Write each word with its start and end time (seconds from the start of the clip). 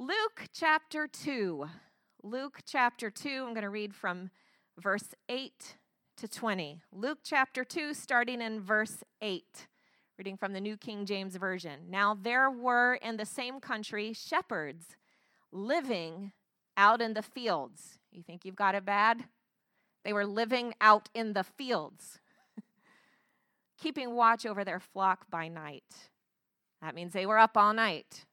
Luke 0.00 0.46
chapter 0.52 1.08
2. 1.08 1.66
Luke 2.22 2.60
chapter 2.64 3.10
2, 3.10 3.44
I'm 3.44 3.52
going 3.52 3.62
to 3.62 3.68
read 3.68 3.92
from 3.92 4.30
verse 4.78 5.12
8 5.28 5.74
to 6.18 6.28
20. 6.28 6.82
Luke 6.92 7.18
chapter 7.24 7.64
2, 7.64 7.94
starting 7.94 8.40
in 8.40 8.60
verse 8.60 9.02
8, 9.20 9.66
reading 10.16 10.36
from 10.36 10.52
the 10.52 10.60
New 10.60 10.76
King 10.76 11.04
James 11.04 11.34
Version. 11.34 11.80
Now 11.90 12.14
there 12.14 12.48
were 12.48 12.94
in 12.94 13.16
the 13.16 13.26
same 13.26 13.58
country 13.58 14.12
shepherds 14.12 14.86
living 15.50 16.30
out 16.76 17.00
in 17.00 17.14
the 17.14 17.22
fields. 17.22 17.98
You 18.12 18.22
think 18.22 18.44
you've 18.44 18.54
got 18.54 18.76
it 18.76 18.84
bad? 18.84 19.24
They 20.04 20.12
were 20.12 20.26
living 20.26 20.74
out 20.80 21.08
in 21.12 21.32
the 21.32 21.42
fields, 21.42 22.20
keeping 23.76 24.14
watch 24.14 24.46
over 24.46 24.64
their 24.64 24.78
flock 24.78 25.28
by 25.28 25.48
night. 25.48 26.10
That 26.82 26.94
means 26.94 27.12
they 27.12 27.26
were 27.26 27.38
up 27.38 27.56
all 27.56 27.74
night. 27.74 28.26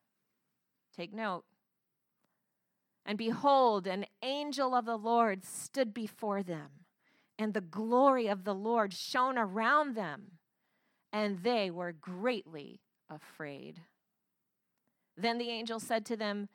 Take 0.95 1.11
note. 1.11 1.43
And 3.05 3.17
behold, 3.17 3.85
an 3.85 4.05
angel 4.23 4.73
of 4.73 4.85
the 4.85 4.97
Lord 4.97 5.45
stood 5.45 5.93
before 5.93 6.41
them, 6.41 6.69
and 7.37 7.53
the 7.53 7.61
glory 7.61 8.27
of 8.27 8.43
the 8.43 8.55
Lord 8.55 8.93
shone 8.93 9.37
around 9.37 9.95
them, 9.95 10.39
and 11.13 11.43
they 11.43 11.69
were 11.69 11.91
greatly 11.91 12.81
afraid. 13.09 13.81
Then 15.15 15.37
the 15.37 15.49
angel 15.49 15.79
said 15.79 16.05
to 16.07 16.17
them, 16.17 16.49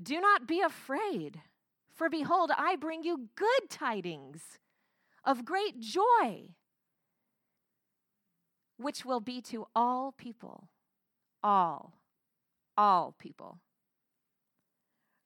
Do 0.00 0.20
not 0.20 0.46
be 0.46 0.60
afraid, 0.60 1.40
for 1.92 2.08
behold, 2.08 2.52
I 2.56 2.76
bring 2.76 3.02
you 3.02 3.28
good 3.34 3.68
tidings 3.68 4.58
of 5.24 5.44
great 5.44 5.80
joy, 5.80 6.50
which 8.76 9.04
will 9.04 9.20
be 9.20 9.40
to 9.42 9.66
all 9.74 10.12
people. 10.12 10.68
All, 11.42 11.92
all 12.76 13.14
people. 13.18 13.58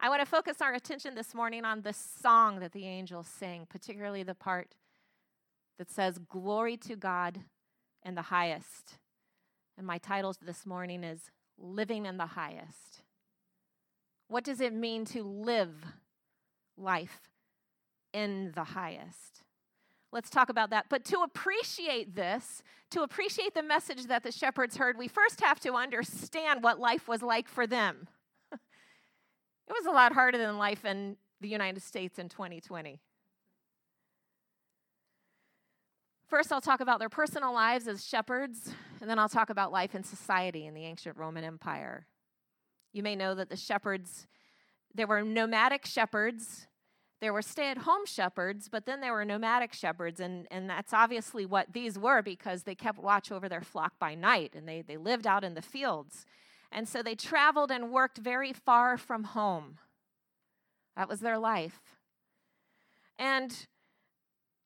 I 0.00 0.08
want 0.08 0.20
to 0.20 0.26
focus 0.26 0.58
our 0.60 0.74
attention 0.74 1.16
this 1.16 1.34
morning 1.34 1.64
on 1.64 1.82
the 1.82 1.92
song 1.92 2.60
that 2.60 2.72
the 2.72 2.86
angels 2.86 3.26
sing, 3.26 3.66
particularly 3.68 4.22
the 4.22 4.34
part 4.34 4.76
that 5.76 5.90
says, 5.90 6.18
Glory 6.18 6.76
to 6.76 6.94
God 6.94 7.40
in 8.04 8.14
the 8.14 8.22
highest. 8.22 8.98
And 9.76 9.84
my 9.84 9.98
title 9.98 10.34
this 10.40 10.64
morning 10.64 11.02
is 11.02 11.30
Living 11.58 12.06
in 12.06 12.16
the 12.16 12.26
Highest. 12.26 13.02
What 14.28 14.44
does 14.44 14.60
it 14.60 14.72
mean 14.72 15.04
to 15.06 15.24
live 15.24 15.74
life 16.76 17.28
in 18.12 18.52
the 18.54 18.64
highest? 18.64 19.42
Let's 20.12 20.30
talk 20.30 20.48
about 20.48 20.70
that. 20.70 20.86
But 20.88 21.04
to 21.06 21.22
appreciate 21.22 22.14
this, 22.14 22.62
to 22.92 23.02
appreciate 23.02 23.54
the 23.54 23.64
message 23.64 24.06
that 24.06 24.22
the 24.22 24.32
shepherds 24.32 24.76
heard, 24.76 24.96
we 24.96 25.08
first 25.08 25.40
have 25.40 25.58
to 25.60 25.74
understand 25.74 26.62
what 26.62 26.78
life 26.78 27.08
was 27.08 27.20
like 27.20 27.48
for 27.48 27.66
them. 27.66 28.06
It 29.68 29.72
was 29.72 29.86
a 29.86 29.90
lot 29.90 30.12
harder 30.12 30.38
than 30.38 30.56
life 30.56 30.84
in 30.86 31.16
the 31.42 31.48
United 31.48 31.82
States 31.82 32.18
in 32.18 32.30
2020. 32.30 33.00
First, 36.26 36.52
I'll 36.52 36.60
talk 36.60 36.80
about 36.80 36.98
their 36.98 37.10
personal 37.10 37.52
lives 37.52 37.86
as 37.86 38.06
shepherds, 38.06 38.72
and 39.00 39.08
then 39.08 39.18
I'll 39.18 39.28
talk 39.28 39.50
about 39.50 39.70
life 39.70 39.94
in 39.94 40.04
society 40.04 40.66
in 40.66 40.74
the 40.74 40.84
ancient 40.84 41.16
Roman 41.16 41.44
Empire. 41.44 42.06
You 42.92 43.02
may 43.02 43.14
know 43.14 43.34
that 43.34 43.50
the 43.50 43.56
shepherds, 43.56 44.26
there 44.94 45.06
were 45.06 45.22
nomadic 45.22 45.84
shepherds, 45.84 46.66
there 47.20 47.32
were 47.32 47.42
stay 47.42 47.70
at 47.70 47.78
home 47.78 48.06
shepherds, 48.06 48.68
but 48.70 48.86
then 48.86 49.00
there 49.00 49.12
were 49.12 49.24
nomadic 49.24 49.74
shepherds, 49.74 50.20
and, 50.20 50.46
and 50.50 50.70
that's 50.70 50.94
obviously 50.94 51.44
what 51.44 51.72
these 51.72 51.98
were 51.98 52.22
because 52.22 52.62
they 52.62 52.74
kept 52.74 52.98
watch 52.98 53.30
over 53.30 53.48
their 53.48 53.62
flock 53.62 53.98
by 53.98 54.14
night 54.14 54.54
and 54.54 54.68
they, 54.68 54.82
they 54.82 54.96
lived 54.96 55.26
out 55.26 55.44
in 55.44 55.54
the 55.54 55.62
fields. 55.62 56.24
And 56.70 56.88
so 56.88 57.02
they 57.02 57.14
traveled 57.14 57.70
and 57.70 57.90
worked 57.90 58.18
very 58.18 58.52
far 58.52 58.96
from 58.96 59.24
home. 59.24 59.78
That 60.96 61.08
was 61.08 61.20
their 61.20 61.38
life. 61.38 61.80
And 63.18 63.66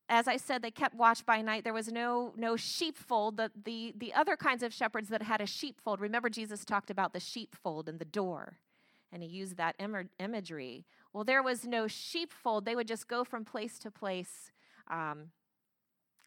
as 0.09 0.29
I 0.29 0.37
said, 0.37 0.63
they 0.63 0.71
kept 0.71 0.95
watch 0.95 1.25
by 1.25 1.41
night. 1.41 1.65
There 1.65 1.73
was 1.73 1.89
no, 1.89 2.35
no 2.37 2.57
sheepfold. 2.57 3.39
The, 3.39 3.51
the, 3.65 3.95
the 3.97 4.13
other 4.13 4.37
kinds 4.37 4.63
of 4.63 4.73
shepherds 4.73 5.09
that 5.09 5.23
had 5.23 5.41
a 5.41 5.47
sheepfold, 5.47 6.01
remember 6.01 6.29
Jesus 6.29 6.65
talked 6.65 6.91
about 6.91 7.13
the 7.13 7.21
sheepfold 7.21 7.89
and 7.89 7.99
the 7.99 8.05
door, 8.05 8.59
and 9.11 9.23
he 9.23 9.29
used 9.29 9.57
that 9.57 9.75
Im- 9.79 10.11
imagery. 10.19 10.85
Well, 11.13 11.25
there 11.25 11.43
was 11.43 11.65
no 11.65 11.87
sheepfold. 11.87 12.65
They 12.65 12.77
would 12.77 12.89
just 12.89 13.09
go 13.09 13.25
from 13.25 13.45
place 13.45 13.79
to 13.79 13.91
place 13.91 14.51
um, 14.91 15.31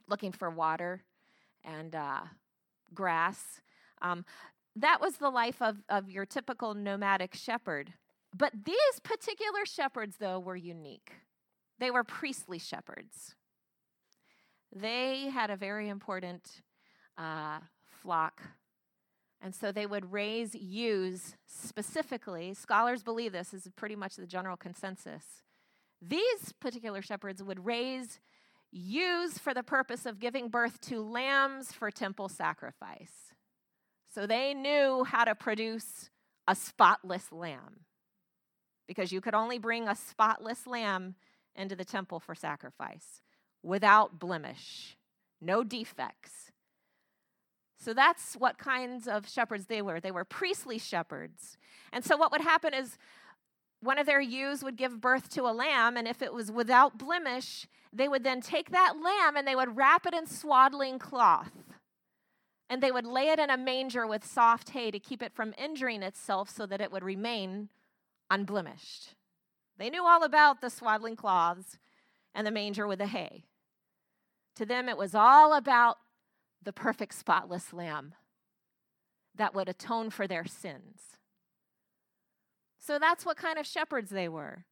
looking 0.08 0.32
for 0.32 0.50
water 0.50 1.04
and 1.64 1.96
uh, 1.96 2.22
grass. 2.94 3.62
Um, 4.02 4.26
that 4.76 5.00
was 5.02 5.18
the 5.18 5.30
life 5.30 5.62
of, 5.62 5.78
of 5.90 6.10
your 6.10 6.26
typical 6.26 6.74
nomadic 6.74 7.34
shepherd. 7.34 7.94
But 8.38 8.52
these 8.66 9.00
particular 9.04 9.66
shepherds, 9.66 10.18
though, 10.20 10.40
were 10.40 10.56
unique. 10.56 11.12
They 11.80 11.92
were 11.92 12.04
priestly 12.04 12.60
shepherds. 12.60 13.36
They 14.76 15.30
had 15.30 15.50
a 15.50 15.56
very 15.56 15.88
important 15.88 16.62
uh, 17.18 17.60
flock. 18.02 18.42
And 19.42 19.54
so 19.54 19.72
they 19.72 19.86
would 19.86 20.12
raise 20.12 20.56
ewes 20.56 21.36
specifically. 21.46 22.54
Scholars 22.54 23.04
believe 23.04 23.32
this 23.32 23.54
is 23.54 23.68
pretty 23.76 23.96
much 23.96 24.16
the 24.16 24.28
general 24.28 24.58
consensus. 24.58 25.24
These 26.02 26.54
particular 26.60 27.02
shepherds 27.02 27.42
would 27.42 27.66
raise 27.66 28.20
ewes 28.72 29.38
for 29.38 29.54
the 29.54 29.64
purpose 29.64 30.06
of 30.06 30.20
giving 30.20 30.50
birth 30.50 30.82
to 30.82 31.02
lambs 31.02 31.72
for 31.72 31.90
temple 31.90 32.28
sacrifice. 32.28 33.25
So 34.16 34.26
they 34.26 34.54
knew 34.54 35.04
how 35.04 35.26
to 35.26 35.36
produce 35.36 36.10
a 36.48 36.56
spotless 36.56 37.34
lamb 37.34 37.82
because 38.88 39.12
you 39.12 39.20
could 39.20 39.34
only 39.34 39.60
bring 39.60 39.90
a 39.90 39.96
spotless 39.96 40.66
lamb 40.66 41.16
into 41.54 41.76
the 41.76 41.84
temple 41.84 42.22
for 42.22 42.34
sacrifice 42.34 43.22
without 43.62 44.18
blemish, 44.18 44.96
no 45.42 45.66
defects. 45.66 46.54
So 47.78 47.94
that's 47.94 48.36
what 48.36 48.58
kinds 48.58 49.06
of 49.06 49.28
shepherds 49.28 49.66
they 49.66 49.82
were. 49.82 50.00
They 50.00 50.12
were 50.12 50.24
priestly 50.24 50.78
shepherds. 50.78 51.58
And 51.92 52.06
so 52.06 52.16
what 52.16 52.32
would 52.32 52.40
happen 52.40 52.74
is 52.74 52.98
one 53.82 54.00
of 54.00 54.06
their 54.06 54.22
ewes 54.22 54.64
would 54.64 54.78
give 54.78 55.02
birth 55.02 55.28
to 55.32 55.42
a 55.42 55.52
lamb, 55.52 55.98
and 55.98 56.08
if 56.08 56.22
it 56.22 56.34
was 56.34 56.50
without 56.50 56.98
blemish, 56.98 57.68
they 57.92 58.08
would 58.08 58.24
then 58.24 58.40
take 58.40 58.72
that 58.72 58.94
lamb 59.04 59.36
and 59.36 59.46
they 59.46 59.58
would 59.58 59.76
wrap 59.76 60.06
it 60.06 60.14
in 60.14 60.26
swaddling 60.26 61.00
cloth 61.00 61.52
and 62.70 62.82
they 62.82 62.92
would 62.92 63.06
lay 63.06 63.30
it 63.30 63.40
in 63.40 63.50
a 63.50 63.58
manger 63.58 64.08
with 64.08 64.26
soft 64.26 64.72
hay 64.72 64.92
to 64.92 65.00
keep 65.00 65.22
it 65.22 65.34
from 65.34 65.54
injuring 65.58 66.02
itself 66.04 66.50
so 66.50 66.66
that 66.66 66.82
it 66.82 66.92
would 66.92 67.04
remain 67.04 67.70
unblemished. 68.30 69.14
They 69.78 69.90
knew 69.90 70.06
all 70.06 70.24
about 70.24 70.62
the 70.62 70.70
swaddling 70.70 71.16
cloths, 71.16 71.78
and 72.36 72.46
the 72.46 72.52
manger 72.52 72.86
with 72.86 73.00
the 73.00 73.08
hay. 73.08 73.46
To 74.58 74.66
them, 74.66 74.90
it 74.90 74.98
was 74.98 75.16
all 75.16 75.54
about 75.54 75.98
the 76.62 76.74
perfect, 76.74 77.14
spotless 77.14 77.74
lamb 77.74 78.14
that 79.34 79.56
would 79.56 79.70
atone 79.70 80.10
for 80.10 80.28
their 80.28 80.46
sins. 80.46 81.18
So 82.78 83.00
that's 83.00 83.26
what 83.26 83.38
kind 83.38 83.58
of 83.58 83.66
shepherds 83.66 84.12
they 84.12 84.28
were. 84.28 84.66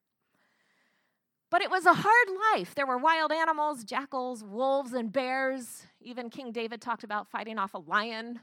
But 1.54 1.62
it 1.62 1.70
was 1.70 1.86
a 1.86 1.94
hard 1.94 2.28
life. 2.56 2.74
There 2.74 2.88
were 2.88 2.98
wild 2.98 3.32
animals, 3.32 3.84
jackals, 3.84 4.44
wolves, 4.44 4.94
and 4.94 5.14
bears. 5.14 5.86
Even 6.02 6.32
King 6.32 6.52
David 6.52 6.82
talked 6.82 7.04
about 7.04 7.30
fighting 7.30 7.60
off 7.60 7.76
a 7.76 7.78
lion. 7.78 8.40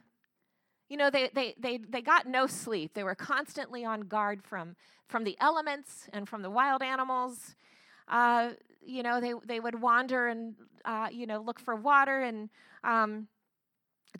You 0.89 0.97
know, 0.97 1.11
they, 1.11 1.29
they, 1.35 1.57
they, 1.59 1.79
they 1.79 2.03
got 2.03 2.29
no 2.29 2.47
sleep. 2.47 2.95
They 2.95 3.03
were 3.03 3.17
constantly 3.17 3.85
on 3.85 4.03
guard 4.03 4.45
from, 4.45 4.77
from 5.09 5.25
the 5.25 5.37
elements 5.41 6.09
and 6.13 6.29
from 6.29 6.43
the 6.43 6.51
wild 6.51 6.83
animals. 6.83 7.57
Uh, 8.07 8.51
you 8.81 9.03
know, 9.03 9.21
they, 9.21 9.33
they 9.45 9.59
would 9.59 9.83
wander 9.83 10.29
and, 10.29 10.55
uh, 10.85 11.09
you 11.11 11.27
know, 11.27 11.41
look 11.41 11.59
for 11.59 11.75
water, 11.75 12.21
and 12.21 12.49
um, 12.85 13.27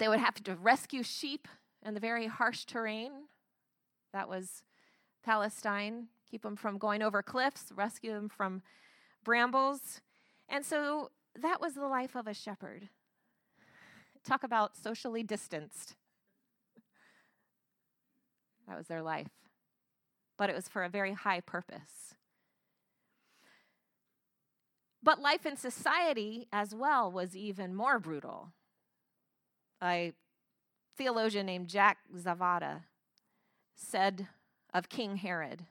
they 0.01 0.09
would 0.09 0.19
have 0.19 0.43
to 0.43 0.57
rescue 0.57 1.05
sheep 1.05 1.47
in 1.87 1.95
the 1.95 2.01
very 2.01 2.27
harsh 2.27 2.65
terrain. 2.65 3.13
That 4.13 4.29
was 4.29 4.65
Palestine, 5.25 6.09
keep 6.31 6.43
them 6.43 6.57
from 6.57 6.79
going 6.79 7.03
over 7.03 7.23
cliffs, 7.23 7.73
rescue 7.75 8.13
them 8.13 8.29
from 8.29 8.63
brambles. 9.25 10.01
And 10.49 10.65
so 10.65 11.11
that 11.41 11.61
was 11.61 11.75
the 11.75 11.87
life 11.87 12.15
of 12.15 12.27
a 12.27 12.35
shepherd. 12.35 12.89
Talk 14.25 14.43
about 14.45 14.77
socially 14.77 15.23
distanced. 15.23 15.97
That 18.69 18.77
was 18.77 18.87
their 18.87 19.03
life. 19.03 19.31
But 20.37 20.51
it 20.51 20.57
was 20.57 20.69
for 20.69 20.85
a 20.85 20.89
very 20.89 21.13
high 21.13 21.41
purpose. 21.41 22.15
But 25.03 25.21
life 25.21 25.47
in 25.47 25.57
society 25.57 26.47
as 26.53 26.75
well 26.75 27.11
was 27.11 27.35
even 27.37 27.75
more 27.75 27.99
brutal. 27.99 28.53
A 29.83 30.13
theologian 30.97 31.47
named 31.47 31.69
Jack 31.69 31.99
Zavada 32.15 32.83
said 33.75 34.29
of 34.75 34.91
King 34.91 35.17
Herod. 35.17 35.65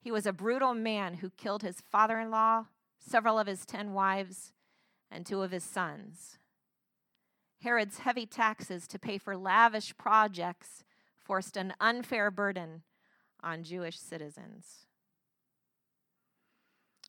He 0.00 0.10
was 0.10 0.26
a 0.26 0.32
brutal 0.32 0.74
man 0.74 1.14
who 1.14 1.30
killed 1.30 1.62
his 1.62 1.82
father 1.90 2.18
in 2.18 2.30
law, 2.30 2.66
several 2.98 3.38
of 3.38 3.46
his 3.46 3.66
ten 3.66 3.92
wives, 3.92 4.52
and 5.10 5.26
two 5.26 5.42
of 5.42 5.50
his 5.50 5.64
sons. 5.64 6.38
Herod's 7.62 7.98
heavy 7.98 8.24
taxes 8.24 8.86
to 8.88 8.98
pay 8.98 9.18
for 9.18 9.36
lavish 9.36 9.94
projects 9.98 10.82
forced 11.22 11.56
an 11.56 11.74
unfair 11.80 12.30
burden 12.30 12.82
on 13.42 13.62
Jewish 13.62 13.98
citizens. 13.98 14.86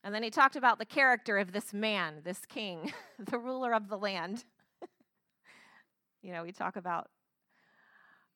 And 0.04 0.14
then 0.14 0.22
he 0.22 0.30
talked 0.30 0.56
about 0.56 0.78
the 0.78 0.84
character 0.84 1.38
of 1.38 1.52
this 1.52 1.72
man, 1.72 2.20
this 2.24 2.44
king, 2.44 2.92
the 3.18 3.38
ruler 3.38 3.72
of 3.72 3.88
the 3.88 3.96
land. 3.96 4.44
you 6.22 6.32
know, 6.32 6.42
we 6.42 6.52
talk 6.52 6.76
about 6.76 7.08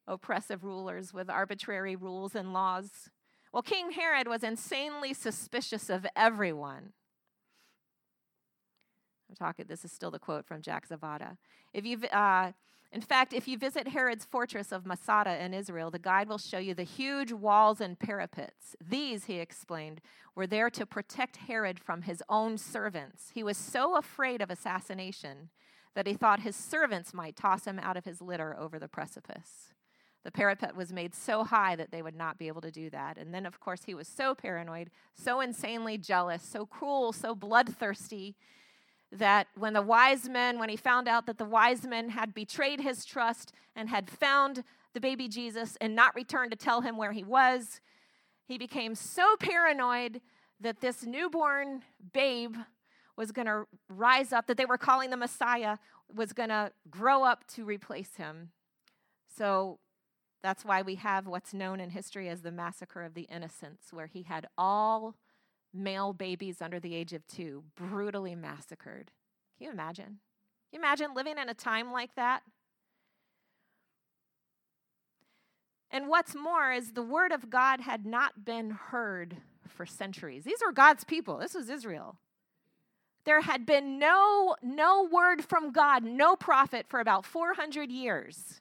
oppressive 0.06 0.64
rulers 0.64 1.12
with 1.12 1.28
arbitrary 1.28 1.96
rules 1.96 2.34
and 2.34 2.52
laws. 2.52 3.10
Well, 3.56 3.62
King 3.62 3.92
Herod 3.92 4.28
was 4.28 4.44
insanely 4.44 5.14
suspicious 5.14 5.88
of 5.88 6.06
everyone. 6.14 6.92
I'm 9.30 9.34
talking, 9.34 9.64
this 9.66 9.82
is 9.82 9.90
still 9.90 10.10
the 10.10 10.18
quote 10.18 10.44
from 10.44 10.60
Jack 10.60 10.86
Zavada. 10.86 11.38
If 11.72 11.86
you 11.86 11.96
uh, 12.08 12.52
in 12.92 13.00
fact, 13.00 13.32
if 13.32 13.48
you 13.48 13.56
visit 13.56 13.88
Herod's 13.88 14.26
fortress 14.26 14.72
of 14.72 14.84
Masada 14.84 15.42
in 15.42 15.54
Israel, 15.54 15.90
the 15.90 15.98
guide 15.98 16.28
will 16.28 16.36
show 16.36 16.58
you 16.58 16.74
the 16.74 16.82
huge 16.82 17.32
walls 17.32 17.80
and 17.80 17.98
parapets. 17.98 18.76
These, 18.78 19.24
he 19.24 19.38
explained, 19.38 20.02
were 20.34 20.46
there 20.46 20.68
to 20.68 20.84
protect 20.84 21.36
Herod 21.36 21.80
from 21.80 22.02
his 22.02 22.22
own 22.28 22.58
servants. 22.58 23.30
He 23.32 23.42
was 23.42 23.56
so 23.56 23.96
afraid 23.96 24.42
of 24.42 24.50
assassination 24.50 25.48
that 25.94 26.06
he 26.06 26.12
thought 26.12 26.40
his 26.40 26.56
servants 26.56 27.14
might 27.14 27.36
toss 27.36 27.64
him 27.64 27.78
out 27.78 27.96
of 27.96 28.04
his 28.04 28.20
litter 28.20 28.54
over 28.58 28.78
the 28.78 28.86
precipice. 28.86 29.72
The 30.26 30.32
parapet 30.32 30.74
was 30.74 30.92
made 30.92 31.14
so 31.14 31.44
high 31.44 31.76
that 31.76 31.92
they 31.92 32.02
would 32.02 32.16
not 32.16 32.36
be 32.36 32.48
able 32.48 32.60
to 32.62 32.72
do 32.72 32.90
that. 32.90 33.16
And 33.16 33.32
then, 33.32 33.46
of 33.46 33.60
course, 33.60 33.84
he 33.84 33.94
was 33.94 34.08
so 34.08 34.34
paranoid, 34.34 34.90
so 35.14 35.40
insanely 35.40 35.98
jealous, 35.98 36.42
so 36.42 36.66
cruel, 36.66 37.12
so 37.12 37.32
bloodthirsty 37.32 38.34
that 39.12 39.46
when 39.56 39.72
the 39.72 39.82
wise 39.82 40.28
men, 40.28 40.58
when 40.58 40.68
he 40.68 40.76
found 40.76 41.06
out 41.06 41.26
that 41.26 41.38
the 41.38 41.44
wise 41.44 41.86
men 41.86 42.08
had 42.08 42.34
betrayed 42.34 42.80
his 42.80 43.04
trust 43.04 43.52
and 43.76 43.88
had 43.88 44.10
found 44.10 44.64
the 44.94 45.00
baby 45.00 45.28
Jesus 45.28 45.78
and 45.80 45.94
not 45.94 46.16
returned 46.16 46.50
to 46.50 46.56
tell 46.56 46.80
him 46.80 46.96
where 46.96 47.12
he 47.12 47.22
was, 47.22 47.80
he 48.48 48.58
became 48.58 48.96
so 48.96 49.36
paranoid 49.38 50.20
that 50.58 50.80
this 50.80 51.06
newborn 51.06 51.82
babe 52.12 52.56
was 53.16 53.30
going 53.30 53.46
to 53.46 53.68
rise 53.88 54.32
up, 54.32 54.48
that 54.48 54.56
they 54.56 54.66
were 54.66 54.76
calling 54.76 55.10
the 55.10 55.16
Messiah, 55.16 55.76
was 56.12 56.32
going 56.32 56.48
to 56.48 56.72
grow 56.90 57.22
up 57.22 57.46
to 57.54 57.64
replace 57.64 58.16
him. 58.16 58.50
So 59.28 59.78
that's 60.46 60.64
why 60.64 60.82
we 60.82 60.94
have 60.94 61.26
what's 61.26 61.52
known 61.52 61.80
in 61.80 61.90
history 61.90 62.28
as 62.28 62.42
the 62.42 62.52
Massacre 62.52 63.02
of 63.02 63.14
the 63.14 63.22
Innocents, 63.22 63.92
where 63.92 64.06
he 64.06 64.22
had 64.22 64.46
all 64.56 65.16
male 65.74 66.12
babies 66.12 66.62
under 66.62 66.78
the 66.78 66.94
age 66.94 67.12
of 67.12 67.26
two 67.26 67.64
brutally 67.74 68.36
massacred. 68.36 69.10
Can 69.58 69.66
you 69.66 69.72
imagine? 69.72 70.04
Can 70.70 70.72
you 70.72 70.78
imagine 70.78 71.14
living 71.14 71.36
in 71.38 71.48
a 71.48 71.54
time 71.54 71.92
like 71.92 72.14
that? 72.14 72.42
And 75.90 76.08
what's 76.08 76.34
more 76.34 76.72
is 76.72 76.92
the 76.92 77.02
word 77.02 77.32
of 77.32 77.50
God 77.50 77.80
had 77.80 78.06
not 78.06 78.44
been 78.44 78.70
heard 78.70 79.38
for 79.66 79.86
centuries. 79.86 80.44
These 80.44 80.62
were 80.64 80.72
God's 80.72 81.04
people. 81.04 81.38
This 81.38 81.54
was 81.54 81.70
Israel. 81.70 82.18
There 83.24 83.40
had 83.40 83.66
been 83.66 83.98
no 83.98 84.54
no 84.62 85.08
word 85.10 85.44
from 85.44 85.72
God, 85.72 86.04
no 86.04 86.36
prophet 86.36 86.86
for 86.88 87.00
about 87.00 87.26
400 87.26 87.90
years. 87.90 88.60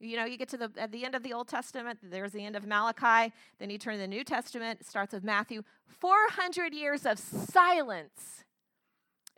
You 0.00 0.16
know, 0.16 0.24
you 0.24 0.38
get 0.38 0.48
to 0.48 0.56
the 0.56 0.70
at 0.78 0.92
the 0.92 1.04
end 1.04 1.14
of 1.14 1.22
the 1.22 1.34
Old 1.34 1.46
Testament, 1.48 1.98
there's 2.02 2.32
the 2.32 2.44
end 2.44 2.56
of 2.56 2.66
Malachi, 2.66 3.32
then 3.58 3.68
you 3.68 3.76
turn 3.76 3.94
to 3.94 4.00
the 4.00 4.06
New 4.06 4.24
Testament, 4.24 4.80
it 4.80 4.86
starts 4.86 5.12
with 5.12 5.22
Matthew. 5.22 5.62
400 5.86 6.72
years 6.72 7.04
of 7.04 7.18
silence 7.18 8.44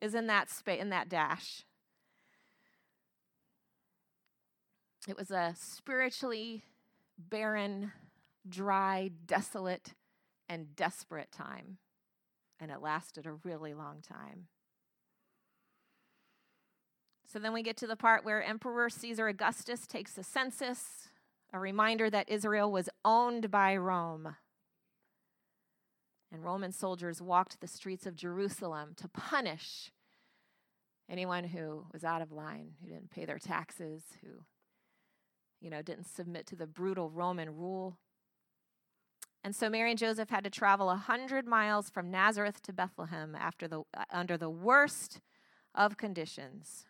is 0.01 0.15
in 0.15 0.29
that 0.29 0.49
space 0.49 0.81
in 0.81 0.91
that 0.91 1.09
dash. 1.09 1.65
It 5.09 5.17
was 5.17 5.33
a 5.33 5.55
spiritually 5.59 6.63
barren, 7.19 7.91
dry, 8.49 9.11
desolate, 9.27 9.95
and 10.49 10.77
desperate 10.77 11.33
time. 11.33 11.79
And 12.61 12.71
it 12.71 12.81
lasted 12.81 13.27
a 13.27 13.33
really 13.33 13.75
long 13.75 14.01
time. 14.01 14.47
So 17.33 17.39
then 17.39 17.55
we 17.55 17.63
get 17.63 17.79
to 17.79 17.87
the 17.87 17.97
part 17.97 18.27
where 18.27 18.43
Emperor 18.43 18.91
Caesar 18.91 19.27
Augustus 19.27 19.87
takes 19.87 20.13
the 20.13 20.23
census, 20.23 21.09
a 21.51 21.59
reminder 21.59 22.11
that 22.11 22.29
Israel 22.29 22.71
was 22.71 22.91
owned 23.07 23.51
by 23.51 23.75
Rome. 23.75 24.37
And 26.31 26.45
Roman 26.45 26.73
soldiers 26.73 27.23
walked 27.23 27.61
the 27.61 27.67
streets 27.67 28.05
of 28.05 28.17
Jerusalem 28.17 28.93
to 28.97 29.09
punish 29.09 29.93
anyone 31.09 31.45
who 31.45 31.87
was 31.91 32.05
out 32.05 32.21
of 32.21 32.33
line, 32.33 32.73
who 32.83 32.91
didn't 32.91 33.11
pay 33.11 33.25
their 33.25 33.39
taxes, 33.39 34.03
who 34.23 34.29
you 35.59 35.71
know, 35.71 35.81
didn't 35.81 36.09
submit 36.09 36.47
to 36.49 36.57
the 36.57 36.67
brutal 36.67 37.09
Roman 37.09 37.57
rule. 37.57 37.97
And 39.43 39.57
so 39.57 39.71
Mary 39.71 39.91
and 39.91 39.99
Joseph 39.99 40.29
had 40.29 40.45
to 40.45 40.51
travel 40.51 40.87
a 40.91 40.95
100 40.95 41.47
miles 41.47 41.89
from 41.89 42.11
Nazareth 42.11 42.61
to 42.63 42.75
Bethlehem 42.75 43.35
after 43.35 43.67
the, 43.67 43.85
under 44.11 44.37
the 44.37 44.51
worst 44.51 45.21
of 45.75 45.97
conditions. 45.97 46.85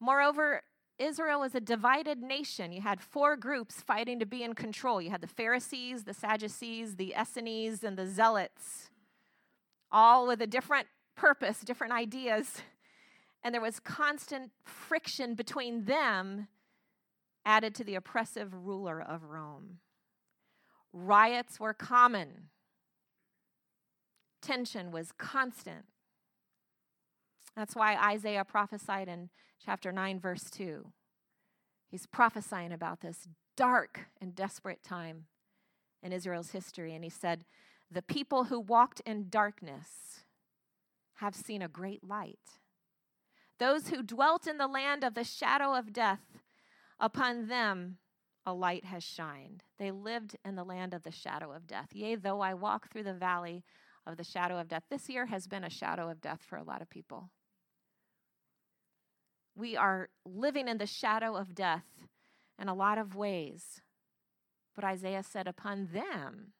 Moreover, 0.00 0.62
Israel 0.98 1.40
was 1.40 1.54
a 1.54 1.60
divided 1.60 2.22
nation. 2.22 2.72
You 2.72 2.80
had 2.80 3.00
four 3.00 3.36
groups 3.36 3.80
fighting 3.80 4.18
to 4.18 4.26
be 4.26 4.42
in 4.42 4.54
control. 4.54 5.00
You 5.00 5.10
had 5.10 5.20
the 5.20 5.26
Pharisees, 5.26 6.04
the 6.04 6.14
Sadducees, 6.14 6.96
the 6.96 7.14
Essenes, 7.18 7.84
and 7.84 7.98
the 7.98 8.06
Zealots, 8.06 8.90
all 9.90 10.26
with 10.26 10.40
a 10.40 10.46
different 10.46 10.86
purpose, 11.16 11.60
different 11.60 11.92
ideas. 11.92 12.62
And 13.42 13.54
there 13.54 13.60
was 13.60 13.78
constant 13.78 14.50
friction 14.64 15.34
between 15.34 15.84
them, 15.84 16.48
added 17.44 17.74
to 17.76 17.84
the 17.84 17.94
oppressive 17.94 18.52
ruler 18.52 19.00
of 19.00 19.24
Rome. 19.24 19.78
Riots 20.92 21.60
were 21.60 21.74
common, 21.74 22.48
tension 24.40 24.90
was 24.90 25.12
constant. 25.12 25.84
That's 27.56 27.74
why 27.74 27.96
Isaiah 27.96 28.44
prophesied 28.44 29.08
in 29.08 29.30
chapter 29.64 29.90
9, 29.90 30.20
verse 30.20 30.50
2. 30.50 30.92
He's 31.88 32.06
prophesying 32.06 32.72
about 32.72 33.00
this 33.00 33.26
dark 33.56 34.08
and 34.20 34.34
desperate 34.34 34.82
time 34.82 35.24
in 36.02 36.12
Israel's 36.12 36.50
history. 36.50 36.94
And 36.94 37.02
he 37.02 37.10
said, 37.10 37.44
The 37.90 38.02
people 38.02 38.44
who 38.44 38.60
walked 38.60 39.00
in 39.06 39.28
darkness 39.30 40.20
have 41.14 41.34
seen 41.34 41.62
a 41.62 41.68
great 41.68 42.04
light. 42.04 42.38
Those 43.58 43.88
who 43.88 44.02
dwelt 44.02 44.46
in 44.46 44.58
the 44.58 44.66
land 44.66 45.02
of 45.02 45.14
the 45.14 45.24
shadow 45.24 45.74
of 45.74 45.94
death, 45.94 46.20
upon 47.00 47.48
them 47.48 47.96
a 48.44 48.52
light 48.52 48.84
has 48.84 49.02
shined. 49.02 49.64
They 49.78 49.90
lived 49.90 50.36
in 50.44 50.56
the 50.56 50.64
land 50.64 50.92
of 50.92 51.02
the 51.02 51.10
shadow 51.10 51.52
of 51.52 51.66
death. 51.66 51.88
Yea, 51.92 52.16
though 52.16 52.42
I 52.42 52.52
walk 52.52 52.90
through 52.90 53.04
the 53.04 53.14
valley 53.14 53.64
of 54.06 54.16
the 54.16 54.24
shadow 54.24 54.58
of 54.60 54.68
death. 54.68 54.84
This 54.88 55.08
year 55.08 55.26
has 55.26 55.46
been 55.48 55.64
a 55.64 55.70
shadow 55.70 56.08
of 56.08 56.20
death 56.20 56.42
for 56.46 56.56
a 56.56 56.62
lot 56.62 56.82
of 56.82 56.88
people. 56.88 57.30
We 59.56 59.74
are 59.76 60.10
living 60.24 60.68
in 60.68 60.78
the 60.78 60.86
shadow 60.86 61.34
of 61.34 61.54
death 61.54 61.86
in 62.60 62.68
a 62.68 62.74
lot 62.74 62.98
of 62.98 63.16
ways. 63.16 63.80
But 64.74 64.84
Isaiah 64.84 65.22
said, 65.22 65.48
Upon 65.48 65.88
them 65.92 66.52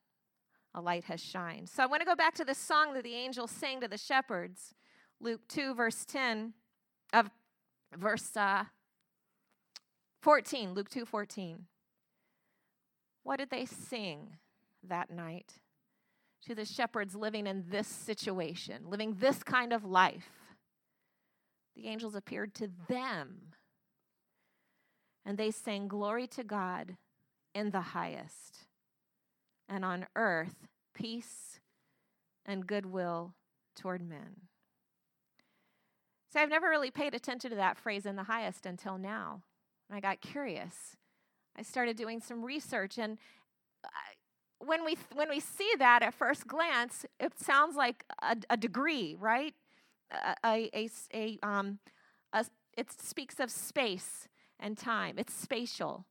a 0.74 0.80
light 0.80 1.04
has 1.04 1.22
shined. 1.22 1.68
So 1.68 1.82
I 1.82 1.86
want 1.86 2.00
to 2.00 2.06
go 2.06 2.14
back 2.16 2.34
to 2.34 2.44
the 2.44 2.54
song 2.54 2.94
that 2.94 3.04
the 3.04 3.14
angels 3.14 3.50
sang 3.50 3.80
to 3.80 3.88
the 3.88 3.98
shepherds. 3.98 4.74
Luke 5.20 5.40
2, 5.48 5.74
verse 5.74 6.04
10, 6.04 6.52
of 7.12 7.30
verse 7.96 8.36
uh, 8.36 8.64
14, 10.20 10.74
Luke 10.74 10.90
2, 10.90 11.06
14. 11.06 11.64
What 13.22 13.38
did 13.38 13.50
they 13.50 13.64
sing 13.64 14.36
that 14.86 15.10
night 15.10 15.54
to 16.46 16.54
the 16.54 16.64
shepherds 16.64 17.14
living 17.14 17.46
in 17.46 17.64
this 17.70 17.88
situation, 17.88 18.82
living 18.88 19.16
this 19.18 19.42
kind 19.42 19.72
of 19.72 19.84
life? 19.84 20.35
The 21.76 21.86
angels 21.88 22.14
appeared 22.14 22.54
to 22.54 22.70
them 22.88 23.52
and 25.26 25.36
they 25.36 25.50
sang, 25.50 25.88
Glory 25.88 26.28
to 26.28 26.44
God 26.44 26.96
in 27.54 27.70
the 27.70 27.80
highest, 27.80 28.66
and 29.68 29.84
on 29.84 30.06
earth, 30.14 30.68
peace 30.94 31.58
and 32.46 32.66
goodwill 32.66 33.34
toward 33.74 34.08
men. 34.08 34.48
So 36.32 36.40
I've 36.40 36.48
never 36.48 36.68
really 36.68 36.92
paid 36.92 37.14
attention 37.14 37.50
to 37.50 37.56
that 37.56 37.76
phrase 37.76 38.06
in 38.06 38.14
the 38.14 38.22
highest 38.22 38.66
until 38.66 38.98
now. 38.98 39.42
And 39.88 39.96
I 39.96 40.00
got 40.00 40.20
curious. 40.20 40.96
I 41.58 41.62
started 41.62 41.96
doing 41.96 42.20
some 42.20 42.44
research, 42.44 42.98
and 42.98 43.18
uh, 43.82 43.88
when 44.58 44.84
we 44.84 44.96
when 45.14 45.28
we 45.28 45.40
see 45.40 45.70
that 45.78 46.02
at 46.02 46.14
first 46.14 46.46
glance, 46.46 47.04
it 47.18 47.38
sounds 47.38 47.74
like 47.74 48.04
a, 48.22 48.36
a 48.50 48.56
degree, 48.56 49.16
right? 49.18 49.54
A, 50.10 50.70
a, 50.74 50.90
a, 51.14 51.38
um, 51.42 51.78
a, 52.32 52.46
it 52.76 52.92
speaks 52.92 53.40
of 53.40 53.50
space 53.50 54.28
and 54.58 54.78
time, 54.78 55.18
it's 55.18 55.34
spatial. 55.34 56.06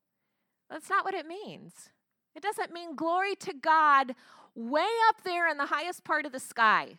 That's 0.69 0.89
not 0.89 1.05
what 1.05 1.13
it 1.13 1.27
means. 1.27 1.89
It 2.35 2.43
doesn't 2.43 2.73
mean 2.73 2.95
glory 2.95 3.35
to 3.35 3.53
God 3.53 4.15
way 4.55 4.87
up 5.09 5.23
there 5.23 5.47
in 5.47 5.57
the 5.57 5.67
highest 5.67 6.03
part 6.03 6.25
of 6.25 6.31
the 6.31 6.39
sky. 6.39 6.97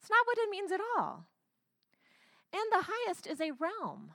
It's 0.00 0.10
not 0.10 0.26
what 0.26 0.38
it 0.38 0.50
means 0.50 0.72
at 0.72 0.80
all. 0.96 1.26
And 2.52 2.62
the 2.72 2.86
highest 2.88 3.26
is 3.26 3.40
a 3.40 3.52
realm. 3.52 4.12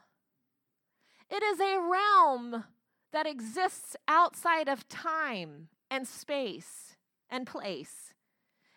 It 1.30 1.42
is 1.42 1.60
a 1.60 1.80
realm 1.80 2.64
that 3.12 3.26
exists 3.26 3.96
outside 4.08 4.68
of 4.68 4.88
time 4.88 5.68
and 5.90 6.06
space 6.06 6.96
and 7.30 7.46
place. 7.46 8.12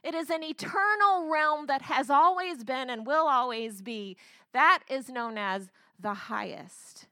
It 0.03 0.15
is 0.15 0.29
an 0.29 0.43
eternal 0.43 1.29
realm 1.29 1.67
that 1.67 1.83
has 1.83 2.09
always 2.09 2.63
been 2.63 2.89
and 2.89 3.05
will 3.05 3.27
always 3.27 3.81
be. 3.81 4.17
That 4.53 4.83
is 4.89 5.09
known 5.09 5.37
as 5.37 5.69
the 5.99 6.13
highest. 6.13 7.07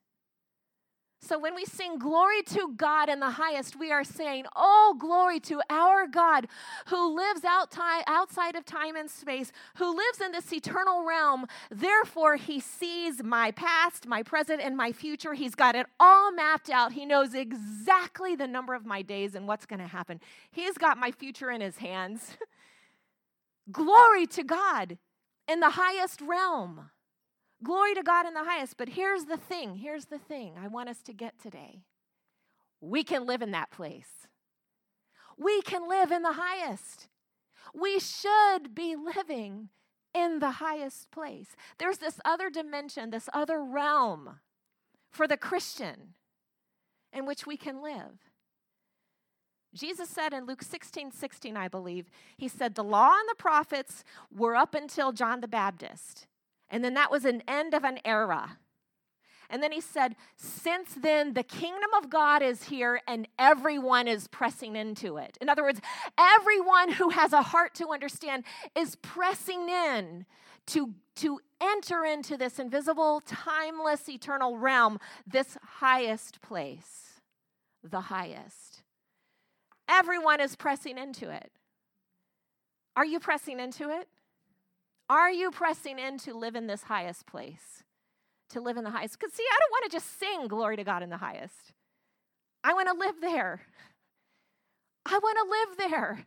So 1.27 1.37
when 1.37 1.55
we 1.55 1.65
sing 1.65 1.97
glory 1.97 2.41
to 2.43 2.73
God 2.77 3.09
in 3.09 3.19
the 3.19 3.31
highest, 3.31 3.77
we 3.77 3.91
are 3.91 4.05
saying, 4.05 4.45
Oh, 4.55 4.95
glory 4.97 5.41
to 5.41 5.61
our 5.69 6.07
God 6.07 6.47
who 6.85 7.15
lives 7.17 7.43
out 7.43 7.69
time, 7.69 8.03
outside 8.07 8.55
of 8.55 8.63
time 8.63 8.95
and 8.95 9.11
space, 9.11 9.51
who 9.75 9.93
lives 9.93 10.21
in 10.21 10.31
this 10.31 10.53
eternal 10.53 11.03
realm. 11.03 11.45
Therefore, 11.69 12.37
he 12.37 12.61
sees 12.61 13.21
my 13.21 13.51
past, 13.51 14.07
my 14.07 14.23
present, 14.23 14.61
and 14.61 14.77
my 14.77 14.93
future. 14.93 15.33
He's 15.33 15.55
got 15.55 15.75
it 15.75 15.87
all 15.99 16.31
mapped 16.31 16.69
out. 16.69 16.93
He 16.93 17.05
knows 17.05 17.33
exactly 17.33 18.37
the 18.37 18.47
number 18.47 18.73
of 18.73 18.85
my 18.85 19.01
days 19.01 19.35
and 19.35 19.47
what's 19.47 19.65
going 19.65 19.81
to 19.81 19.87
happen. 19.87 20.21
He's 20.49 20.77
got 20.77 20.97
my 20.97 21.11
future 21.11 21.51
in 21.51 21.59
his 21.59 21.77
hands. 21.77 22.37
glory 23.71 24.25
to 24.27 24.43
God 24.43 24.97
in 25.47 25.59
the 25.59 25.71
highest 25.71 26.21
realm. 26.21 26.89
Glory 27.63 27.95
to 27.95 28.03
God 28.03 28.25
in 28.25 28.33
the 28.33 28.43
highest. 28.43 28.77
But 28.77 28.89
here's 28.89 29.25
the 29.25 29.37
thing 29.37 29.77
here's 29.77 30.05
the 30.05 30.19
thing 30.19 30.53
I 30.61 30.67
want 30.67 30.89
us 30.89 31.01
to 31.03 31.13
get 31.13 31.39
today. 31.41 31.81
We 32.81 33.03
can 33.03 33.25
live 33.25 33.41
in 33.41 33.51
that 33.51 33.71
place. 33.71 34.27
We 35.37 35.61
can 35.61 35.87
live 35.87 36.11
in 36.11 36.21
the 36.21 36.33
highest. 36.33 37.07
We 37.73 37.99
should 37.99 38.73
be 38.73 38.95
living 38.95 39.69
in 40.13 40.39
the 40.39 40.51
highest 40.51 41.11
place. 41.11 41.55
There's 41.77 41.97
this 41.97 42.19
other 42.25 42.49
dimension, 42.49 43.09
this 43.09 43.29
other 43.33 43.63
realm 43.63 44.39
for 45.09 45.27
the 45.27 45.37
Christian 45.37 46.13
in 47.13 47.25
which 47.25 47.45
we 47.45 47.57
can 47.57 47.81
live. 47.81 48.31
Jesus 49.73 50.09
said 50.09 50.33
in 50.33 50.45
Luke 50.45 50.63
16 50.63 51.11
16, 51.11 51.57
I 51.57 51.67
believe, 51.67 52.09
he 52.37 52.47
said, 52.47 52.75
The 52.75 52.83
law 52.83 53.11
and 53.11 53.29
the 53.29 53.35
prophets 53.35 54.03
were 54.35 54.55
up 54.55 54.73
until 54.73 55.11
John 55.11 55.41
the 55.41 55.47
Baptist. 55.47 56.27
And 56.69 56.83
then 56.83 56.93
that 56.95 57.11
was 57.11 57.25
an 57.25 57.43
end 57.47 57.73
of 57.73 57.83
an 57.83 57.99
era. 58.03 58.57
And 59.49 59.63
then 59.63 59.71
he 59.71 59.81
said, 59.81 60.15
Since 60.35 60.95
then, 60.95 61.33
the 61.33 61.43
kingdom 61.43 61.89
of 61.97 62.09
God 62.09 62.41
is 62.41 62.63
here 62.63 63.01
and 63.07 63.27
everyone 63.39 64.07
is 64.07 64.27
pressing 64.27 64.75
into 64.75 65.17
it. 65.17 65.37
In 65.39 65.49
other 65.49 65.63
words, 65.63 65.79
everyone 66.17 66.91
who 66.91 67.09
has 67.09 67.33
a 67.33 67.41
heart 67.41 67.73
to 67.75 67.89
understand 67.89 68.43
is 68.75 68.95
pressing 68.97 69.69
in 69.69 70.25
to, 70.67 70.93
to 71.15 71.39
enter 71.61 72.03
into 72.03 72.35
this 72.35 72.59
invisible, 72.59 73.21
timeless, 73.25 74.09
eternal 74.09 74.57
realm, 74.57 74.99
this 75.25 75.57
highest 75.63 76.41
place, 76.41 77.21
the 77.83 78.01
highest. 78.01 78.83
Everyone 79.87 80.41
is 80.41 80.55
pressing 80.55 80.97
into 80.97 81.29
it. 81.29 81.51
Are 82.95 83.05
you 83.05 83.19
pressing 83.19 83.59
into 83.59 83.89
it? 83.89 84.07
Are 85.09 85.31
you 85.31 85.51
pressing 85.51 85.99
in 85.99 86.17
to 86.19 86.33
live 86.33 86.55
in 86.55 86.67
this 86.67 86.83
highest 86.83 87.25
place? 87.25 87.83
To 88.49 88.61
live 88.61 88.77
in 88.77 88.83
the 88.83 88.89
highest? 88.89 89.19
Because, 89.19 89.33
see, 89.33 89.43
I 89.43 89.57
don't 89.59 89.71
want 89.71 89.91
to 89.91 89.95
just 89.95 90.19
sing 90.19 90.47
glory 90.47 90.75
to 90.77 90.83
God 90.83 91.03
in 91.03 91.09
the 91.09 91.17
highest. 91.17 91.73
I 92.63 92.73
want 92.73 92.89
to 92.89 92.93
live 92.93 93.21
there. 93.21 93.61
I 95.05 95.19
want 95.21 95.37
to 95.37 95.49
live 95.49 95.89
there. 95.89 96.25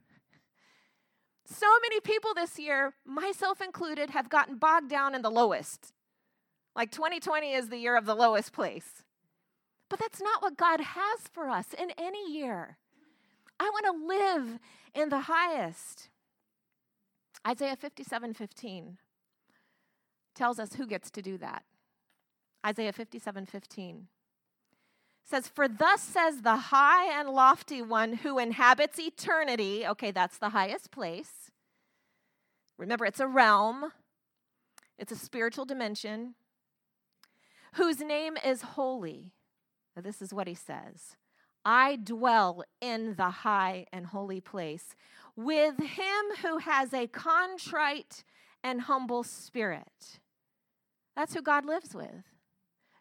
So 1.45 1.67
many 1.83 2.01
people 2.01 2.33
this 2.35 2.59
year, 2.59 2.95
myself 3.05 3.61
included, 3.61 4.11
have 4.11 4.29
gotten 4.29 4.57
bogged 4.57 4.89
down 4.89 5.15
in 5.15 5.23
the 5.23 5.31
lowest. 5.31 5.93
Like 6.77 6.93
2020 6.93 7.53
is 7.53 7.69
the 7.69 7.79
year 7.79 7.97
of 7.97 8.07
the 8.07 8.15
lowest 8.15 8.53
place. 8.53 9.03
But 9.89 9.99
that's 9.99 10.23
not 10.23 10.41
what 10.41 10.57
God 10.57 10.81
has 10.81 11.21
for 11.33 11.51
us 11.51 11.75
in 11.77 11.91
any 11.99 12.33
year. 12.33 12.79
I 13.61 13.71
want 13.71 13.87
to 13.87 14.07
live 14.07 14.59
in 14.95 15.11
the 15.11 15.21
highest. 15.21 16.09
Isaiah 17.47 17.77
57 17.77 18.35
15 18.35 18.99
tells 20.35 20.59
us 20.59 20.75
who 20.75 20.87
gets 20.87 21.11
to 21.11 21.23
do 21.23 21.37
that. 21.39 21.65
Isaiah 22.67 22.93
57 22.93 23.47
15 23.47 24.09
says, 25.25 25.47
For 25.47 25.69
thus 25.69 26.03
says 26.03 26.43
the 26.43 26.57
high 26.57 27.19
and 27.19 27.31
lofty 27.31 27.83
one 27.83 28.15
who 28.15 28.39
inhabits 28.39 28.99
eternity. 28.99 29.87
Okay, 29.87 30.11
that's 30.11 30.39
the 30.39 30.51
highest 30.51 30.91
place. 30.91 31.51
Remember, 32.79 33.05
it's 33.05 33.21
a 33.21 33.27
realm, 33.27 33.93
it's 34.99 35.13
a 35.13 35.17
spiritual 35.17 35.67
dimension, 35.67 36.35
whose 37.75 38.01
name 38.01 38.39
is 38.43 38.63
holy. 38.63 39.33
Now, 39.95 40.03
this 40.03 40.23
is 40.23 40.33
what 40.33 40.47
he 40.47 40.55
says 40.55 41.17
I 41.65 41.97
dwell 41.97 42.65
in 42.81 43.15
the 43.17 43.31
high 43.31 43.87
and 43.93 44.07
holy 44.07 44.41
place 44.41 44.95
with 45.37 45.79
him 45.79 46.25
who 46.43 46.59
has 46.59 46.93
a 46.93 47.07
contrite 47.07 48.25
and 48.63 48.83
humble 48.83 49.23
spirit. 49.23 50.21
That's 51.17 51.35
who 51.35 51.43
God 51.43 51.65
lives 51.65 51.95
with. 51.95 52.25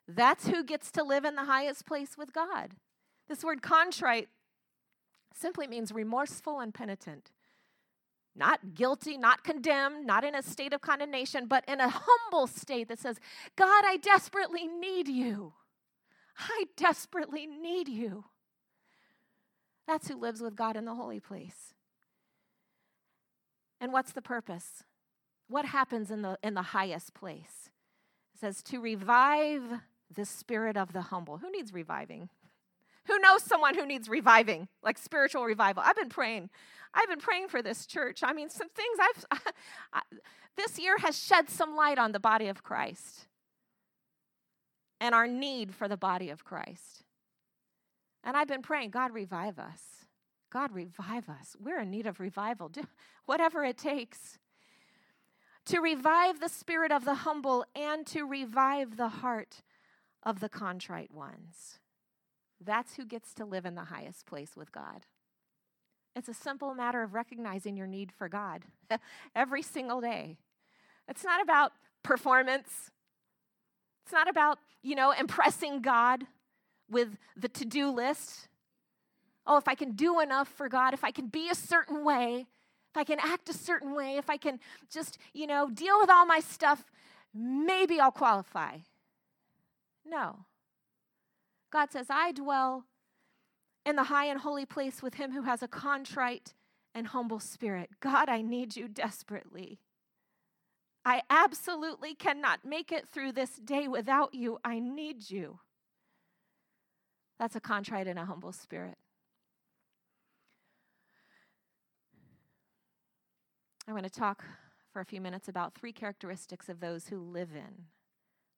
That's 0.07 0.47
who 0.47 0.63
gets 0.63 0.91
to 0.91 1.03
live 1.03 1.25
in 1.25 1.35
the 1.35 1.45
highest 1.45 1.85
place 1.85 2.17
with 2.17 2.33
God. 2.33 2.71
This 3.27 3.43
word 3.43 3.61
contrite 3.61 4.27
simply 5.33 5.67
means 5.67 5.91
remorseful 5.91 6.59
and 6.59 6.73
penitent. 6.73 7.31
Not 8.35 8.73
guilty, 8.73 9.17
not 9.17 9.43
condemned, 9.43 10.05
not 10.07 10.23
in 10.23 10.33
a 10.33 10.41
state 10.41 10.73
of 10.73 10.81
condemnation, 10.81 11.47
but 11.47 11.63
in 11.67 11.79
a 11.79 11.89
humble 11.89 12.47
state 12.47 12.87
that 12.87 12.99
says, 12.99 13.19
God, 13.55 13.83
I 13.85 13.97
desperately 13.97 14.67
need 14.67 15.07
you. 15.07 15.53
I 16.37 16.65
desperately 16.77 17.45
need 17.45 17.89
you. 17.89 18.25
That's 19.89 20.08
who 20.08 20.17
lives 20.17 20.39
with 20.39 20.55
God 20.55 20.77
in 20.77 20.86
the 20.86 20.93
holy 20.93 21.19
place. 21.19 21.74
And 23.81 23.91
what's 23.91 24.12
the 24.12 24.22
purpose? 24.22 24.84
What 25.48 25.65
happens 25.65 26.12
in 26.12 26.22
the, 26.22 26.38
in 26.43 26.53
the 26.53 26.62
highest 26.62 27.15
place? 27.15 27.72
It 28.36 28.39
says 28.39 28.62
to 28.63 28.79
revive 28.79 29.63
the 30.15 30.25
spirit 30.25 30.77
of 30.77 30.93
the 30.93 31.01
humble. 31.01 31.39
Who 31.39 31.50
needs 31.50 31.74
reviving? 31.74 32.29
Who 33.08 33.17
knows 33.17 33.41
someone 33.41 33.74
who 33.74 33.88
needs 33.88 34.08
reviving, 34.08 34.67
like 34.84 35.00
spiritual 35.00 35.43
revival? 35.43 35.81
I've 35.84 35.96
been 35.96 36.10
praying. 36.10 36.51
I've 36.93 37.10
been 37.10 37.19
praying 37.19 37.48
for 37.48 37.63
this 37.63 37.88
church. 37.88 38.19
I 38.22 38.31
mean, 38.31 38.51
some 38.51 38.69
things 38.69 39.00
I've, 39.31 40.03
this 40.55 40.77
year 40.77 41.00
has 41.00 41.17
shed 41.17 41.50
some 41.50 41.75
light 41.75 41.98
on 41.98 42.12
the 42.12 42.19
body 42.19 42.48
of 42.48 42.62
Christ 42.62 43.25
and 45.01 45.15
our 45.15 45.25
need 45.25 45.74
for 45.74 45.88
the 45.88 45.98
body 45.98 46.29
of 46.29 46.46
Christ. 46.46 47.05
And 48.23 48.35
I've 48.35 48.47
been 48.47 48.61
praying, 48.61 48.91
God, 48.91 49.13
revive 49.13 49.59
us. 49.59 49.81
God, 50.51 50.71
revive 50.71 51.29
us. 51.29 51.55
We're 51.59 51.79
in 51.79 51.91
need 51.91 52.07
of 52.07 52.19
revival, 52.19 52.69
Do, 52.69 52.81
whatever 53.25 53.63
it 53.63 53.77
takes. 53.77 54.38
To 55.65 55.79
revive 55.79 56.39
the 56.39 56.49
spirit 56.49 56.91
of 56.91 57.05
the 57.05 57.15
humble 57.15 57.65
and 57.75 58.05
to 58.07 58.23
revive 58.23 58.97
the 58.97 59.09
heart 59.09 59.61
of 60.23 60.39
the 60.39 60.49
contrite 60.49 61.13
ones. 61.13 61.79
That's 62.59 62.95
who 62.95 63.05
gets 63.05 63.33
to 63.35 63.45
live 63.45 63.65
in 63.65 63.75
the 63.75 63.85
highest 63.85 64.25
place 64.25 64.57
with 64.57 64.71
God. 64.71 65.05
It's 66.15 66.27
a 66.27 66.33
simple 66.33 66.73
matter 66.73 67.03
of 67.03 67.13
recognizing 67.13 67.77
your 67.77 67.88
need 67.88 68.11
for 68.11 68.27
God 68.27 68.65
every 69.35 69.61
single 69.61 70.01
day. 70.01 70.38
It's 71.07 71.23
not 71.23 71.41
about 71.41 71.71
performance. 72.03 72.91
It's 74.03 74.11
not 74.11 74.27
about, 74.27 74.57
you 74.81 74.95
know, 74.95 75.11
impressing 75.11 75.81
God 75.81 76.25
with 76.89 77.17
the 77.36 77.50
to 77.50 77.65
do 77.65 77.89
list. 77.89 78.48
Oh, 79.46 79.58
if 79.58 79.67
I 79.67 79.75
can 79.75 79.93
do 79.93 80.19
enough 80.19 80.48
for 80.48 80.69
God, 80.69 80.93
if 80.93 81.03
I 81.03 81.12
can 81.12 81.27
be 81.27 81.50
a 81.50 81.55
certain 81.55 82.03
way, 82.03 82.46
if 82.91 82.98
I 82.98 83.03
can 83.03 83.19
act 83.19 83.50
a 83.50 83.53
certain 83.53 83.93
way, 83.93 84.17
if 84.17 84.29
I 84.29 84.38
can 84.38 84.60
just, 84.91 85.17
you 85.34 85.48
know, 85.48 85.69
deal 85.69 86.00
with 86.00 86.10
all 86.10 86.25
my 86.25 86.39
stuff, 86.39 86.84
maybe 87.34 88.00
I'll 88.00 88.12
qualify. 88.12 88.79
No. 90.05 90.46
God 91.72 91.91
says, 91.91 92.08
I 92.10 92.31
dwell 92.31 92.86
in 93.86 93.96
the 93.96 94.05
high 94.05 94.25
and 94.25 94.39
holy 94.39 94.65
place 94.65 95.01
with 95.01 95.15
him 95.15 95.31
who 95.31 95.43
has 95.43 95.62
a 95.62 95.67
contrite 95.67 96.53
and 96.96 97.08
humble 97.08 97.39
spirit. 97.39 97.91
God, 98.00 98.29
I 98.29 98.41
need 98.41 98.75
you 98.75 98.88
desperately. 98.88 99.79
I 101.05 101.22
absolutely 101.29 102.13
cannot 102.13 102.65
make 102.65 102.91
it 102.91 103.08
through 103.08 103.31
this 103.31 103.55
day 103.55 103.88
without 103.88 104.34
you. 104.34 104.60
I 104.63 104.79
need 104.79 105.29
you. 105.29 105.60
That's 107.39 107.55
a 107.55 107.62
contrite 107.62 108.08
and 108.08 108.19
a 108.19 108.25
humble 108.25 108.51
spirit. 108.51 108.98
I 113.88 113.93
want 113.93 114.03
to 114.03 114.10
talk 114.10 114.43
for 114.91 115.00
a 115.00 115.05
few 115.05 115.22
minutes 115.22 115.48
about 115.48 115.74
three 115.74 115.93
characteristics 115.93 116.69
of 116.69 116.79
those 116.79 117.08
who 117.08 117.19
live 117.19 117.50
in 117.55 117.86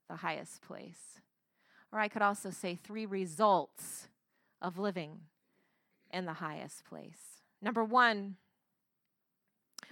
the 0.10 0.18
highest 0.18 0.62
place. 0.62 1.22
Or 1.92 2.00
I 2.00 2.08
could 2.08 2.22
also 2.22 2.50
say 2.50 2.76
three 2.76 3.06
results 3.06 4.10
of 4.62 4.78
living 4.78 5.22
in 6.12 6.26
the 6.26 6.34
highest 6.34 6.84
place. 6.84 7.42
Number 7.62 7.84
one, 7.84 8.36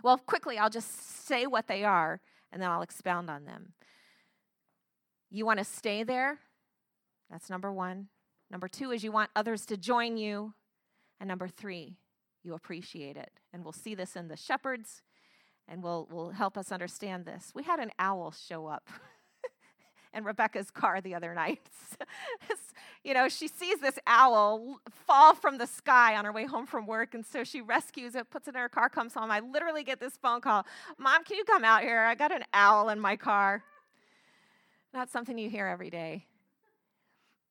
well, 0.01 0.17
quickly, 0.17 0.57
I'll 0.57 0.69
just 0.69 1.25
say 1.27 1.45
what 1.45 1.67
they 1.67 1.83
are 1.83 2.21
and 2.51 2.61
then 2.61 2.69
I'll 2.69 2.81
expound 2.81 3.29
on 3.29 3.45
them. 3.45 3.73
You 5.29 5.45
want 5.45 5.59
to 5.59 5.65
stay 5.65 6.03
there? 6.03 6.39
That's 7.29 7.49
number 7.49 7.71
one. 7.71 8.07
Number 8.51 8.67
two 8.67 8.91
is 8.91 9.03
you 9.03 9.11
want 9.11 9.29
others 9.35 9.65
to 9.67 9.77
join 9.77 10.17
you. 10.17 10.53
And 11.19 11.27
number 11.27 11.47
three, 11.47 11.97
you 12.43 12.53
appreciate 12.53 13.17
it. 13.17 13.31
And 13.53 13.63
we'll 13.63 13.73
see 13.73 13.95
this 13.95 14.15
in 14.15 14.27
the 14.27 14.37
shepherds, 14.37 15.01
and 15.67 15.83
will 15.83 16.07
will 16.11 16.31
help 16.31 16.57
us 16.57 16.71
understand 16.71 17.25
this. 17.25 17.51
We 17.53 17.63
had 17.63 17.79
an 17.79 17.91
owl 17.99 18.31
show 18.31 18.67
up 18.67 18.89
in 20.13 20.23
Rebecca's 20.23 20.71
car 20.71 21.01
the 21.01 21.13
other 21.15 21.33
night. 21.33 21.61
you 23.03 23.13
know, 23.13 23.27
she 23.27 23.47
sees 23.47 23.79
this 23.79 23.99
owl 24.07 24.79
fall 25.05 25.35
from 25.35 25.57
the 25.57 25.67
sky 25.67 26.15
on 26.15 26.25
her 26.25 26.31
way 26.31 26.45
home 26.45 26.65
from 26.65 26.87
work, 26.87 27.13
and 27.13 27.25
so 27.25 27.43
she 27.43 27.61
rescues 27.61 28.15
it, 28.15 28.29
puts 28.29 28.47
it 28.47 28.55
in 28.55 28.61
her 28.61 28.69
car, 28.69 28.89
comes 28.89 29.13
home. 29.13 29.29
I 29.29 29.41
literally 29.41 29.83
get 29.83 29.99
this 29.99 30.17
phone 30.17 30.41
call 30.41 30.65
Mom, 30.97 31.23
can 31.23 31.37
you 31.37 31.43
come 31.43 31.63
out 31.63 31.81
here? 31.81 31.99
I 31.99 32.15
got 32.15 32.31
an 32.31 32.45
owl 32.53 32.89
in 32.89 32.99
my 32.99 33.15
car. 33.15 33.63
Not 34.93 35.11
something 35.11 35.37
you 35.37 35.49
hear 35.49 35.67
every 35.67 35.89
day. 35.89 36.25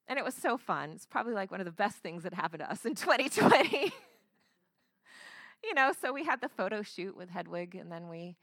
And 0.09 0.19
it 0.19 0.25
was 0.25 0.35
so 0.35 0.57
fun. 0.57 0.91
It's 0.91 1.07
probably 1.07 1.35
like 1.35 1.51
one 1.51 1.61
of 1.61 1.67
the 1.67 1.73
best 1.73 1.99
things 1.99 2.23
that 2.23 2.35
happened 2.35 2.61
to 2.61 2.71
us 2.71 2.85
in 2.85 2.95
2020. 2.97 3.93
you 5.65 5.75
know, 5.75 5.93
so 6.01 6.13
we 6.13 6.25
had 6.25 6.41
the 6.41 6.49
photo 6.49 6.83
shoot 6.83 7.17
with 7.17 7.31
Hedwig, 7.31 7.75
and 7.75 7.93
then 7.93 8.09
we 8.09 8.37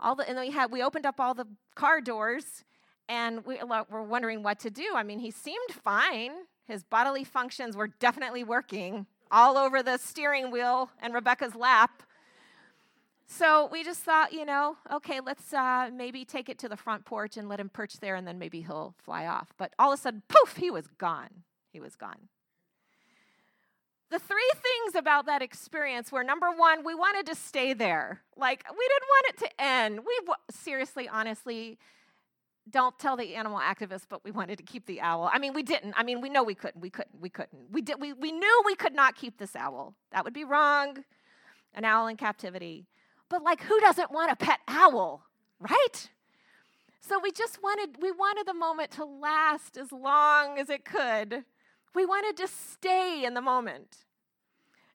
all 0.00 0.14
the 0.14 0.28
and 0.28 0.36
then 0.36 0.46
we 0.46 0.52
had 0.52 0.72
we 0.72 0.82
opened 0.82 1.06
up 1.06 1.20
all 1.20 1.34
the 1.34 1.46
car 1.74 2.00
doors 2.00 2.64
and 3.08 3.44
we 3.44 3.58
were 3.90 4.02
wondering 4.02 4.42
what 4.42 4.58
to 4.60 4.70
do. 4.70 4.92
I 4.94 5.02
mean, 5.02 5.18
he 5.18 5.30
seemed 5.30 5.70
fine. 5.70 6.32
His 6.66 6.82
bodily 6.82 7.24
functions 7.24 7.76
were 7.76 7.88
definitely 7.88 8.44
working 8.44 9.06
all 9.30 9.58
over 9.58 9.82
the 9.82 9.98
steering 9.98 10.50
wheel 10.50 10.90
and 11.00 11.12
Rebecca's 11.12 11.54
lap. 11.54 12.02
So 13.26 13.68
we 13.72 13.82
just 13.82 14.00
thought, 14.00 14.32
you 14.32 14.44
know, 14.44 14.76
okay, 14.92 15.20
let's 15.20 15.52
uh, 15.52 15.90
maybe 15.92 16.24
take 16.24 16.48
it 16.48 16.58
to 16.58 16.68
the 16.68 16.76
front 16.76 17.04
porch 17.04 17.36
and 17.36 17.48
let 17.48 17.58
him 17.58 17.68
perch 17.68 17.94
there, 18.00 18.14
and 18.16 18.26
then 18.26 18.38
maybe 18.38 18.60
he'll 18.60 18.94
fly 19.02 19.26
off. 19.26 19.52
But 19.56 19.72
all 19.78 19.92
of 19.92 19.98
a 19.98 20.02
sudden, 20.02 20.22
poof, 20.28 20.56
he 20.56 20.70
was 20.70 20.86
gone. 20.86 21.42
He 21.72 21.80
was 21.80 21.96
gone. 21.96 22.28
The 24.10 24.18
three 24.18 24.50
things 24.52 24.94
about 24.94 25.26
that 25.26 25.42
experience 25.42 26.12
were 26.12 26.22
number 26.22 26.50
one, 26.52 26.84
we 26.84 26.94
wanted 26.94 27.26
to 27.26 27.34
stay 27.34 27.72
there. 27.72 28.20
Like, 28.36 28.62
we 28.70 28.88
didn't 28.88 29.08
want 29.08 29.26
it 29.28 29.38
to 29.38 29.60
end. 29.60 30.00
We 30.06 30.34
seriously, 30.50 31.08
honestly, 31.08 31.78
don't 32.70 32.96
tell 32.98 33.16
the 33.16 33.34
animal 33.34 33.58
activists, 33.58 34.06
but 34.08 34.22
we 34.22 34.30
wanted 34.30 34.58
to 34.58 34.62
keep 34.62 34.86
the 34.86 35.00
owl. 35.00 35.28
I 35.32 35.38
mean, 35.38 35.52
we 35.52 35.62
didn't. 35.62 35.94
I 35.96 36.02
mean, 36.02 36.20
we 36.20 36.28
know 36.28 36.42
we 36.44 36.54
couldn't. 36.54 36.80
We 36.80 36.90
couldn't. 36.90 37.20
We 37.20 37.28
couldn't. 37.28 37.72
We 37.72 37.82
did. 37.82 38.00
We, 38.00 38.12
we 38.12 38.30
knew 38.30 38.62
we 38.64 38.76
could 38.76 38.94
not 38.94 39.16
keep 39.16 39.38
this 39.38 39.56
owl. 39.56 39.94
That 40.12 40.24
would 40.24 40.34
be 40.34 40.44
wrong. 40.44 40.98
An 41.74 41.84
owl 41.84 42.06
in 42.06 42.16
captivity. 42.16 42.86
But 43.34 43.42
like, 43.42 43.62
who 43.62 43.80
doesn't 43.80 44.12
want 44.12 44.30
a 44.30 44.36
pet 44.36 44.60
owl, 44.68 45.24
right? 45.58 46.08
So 47.00 47.18
we 47.18 47.32
just 47.32 47.60
wanted. 47.60 48.00
We 48.00 48.12
wanted 48.12 48.46
the 48.46 48.54
moment 48.54 48.92
to 48.92 49.04
last 49.04 49.76
as 49.76 49.90
long 49.90 50.56
as 50.56 50.70
it 50.70 50.84
could. 50.84 51.42
We 51.96 52.06
wanted 52.06 52.36
to 52.36 52.46
stay 52.46 53.24
in 53.24 53.34
the 53.34 53.40
moment. 53.40 53.96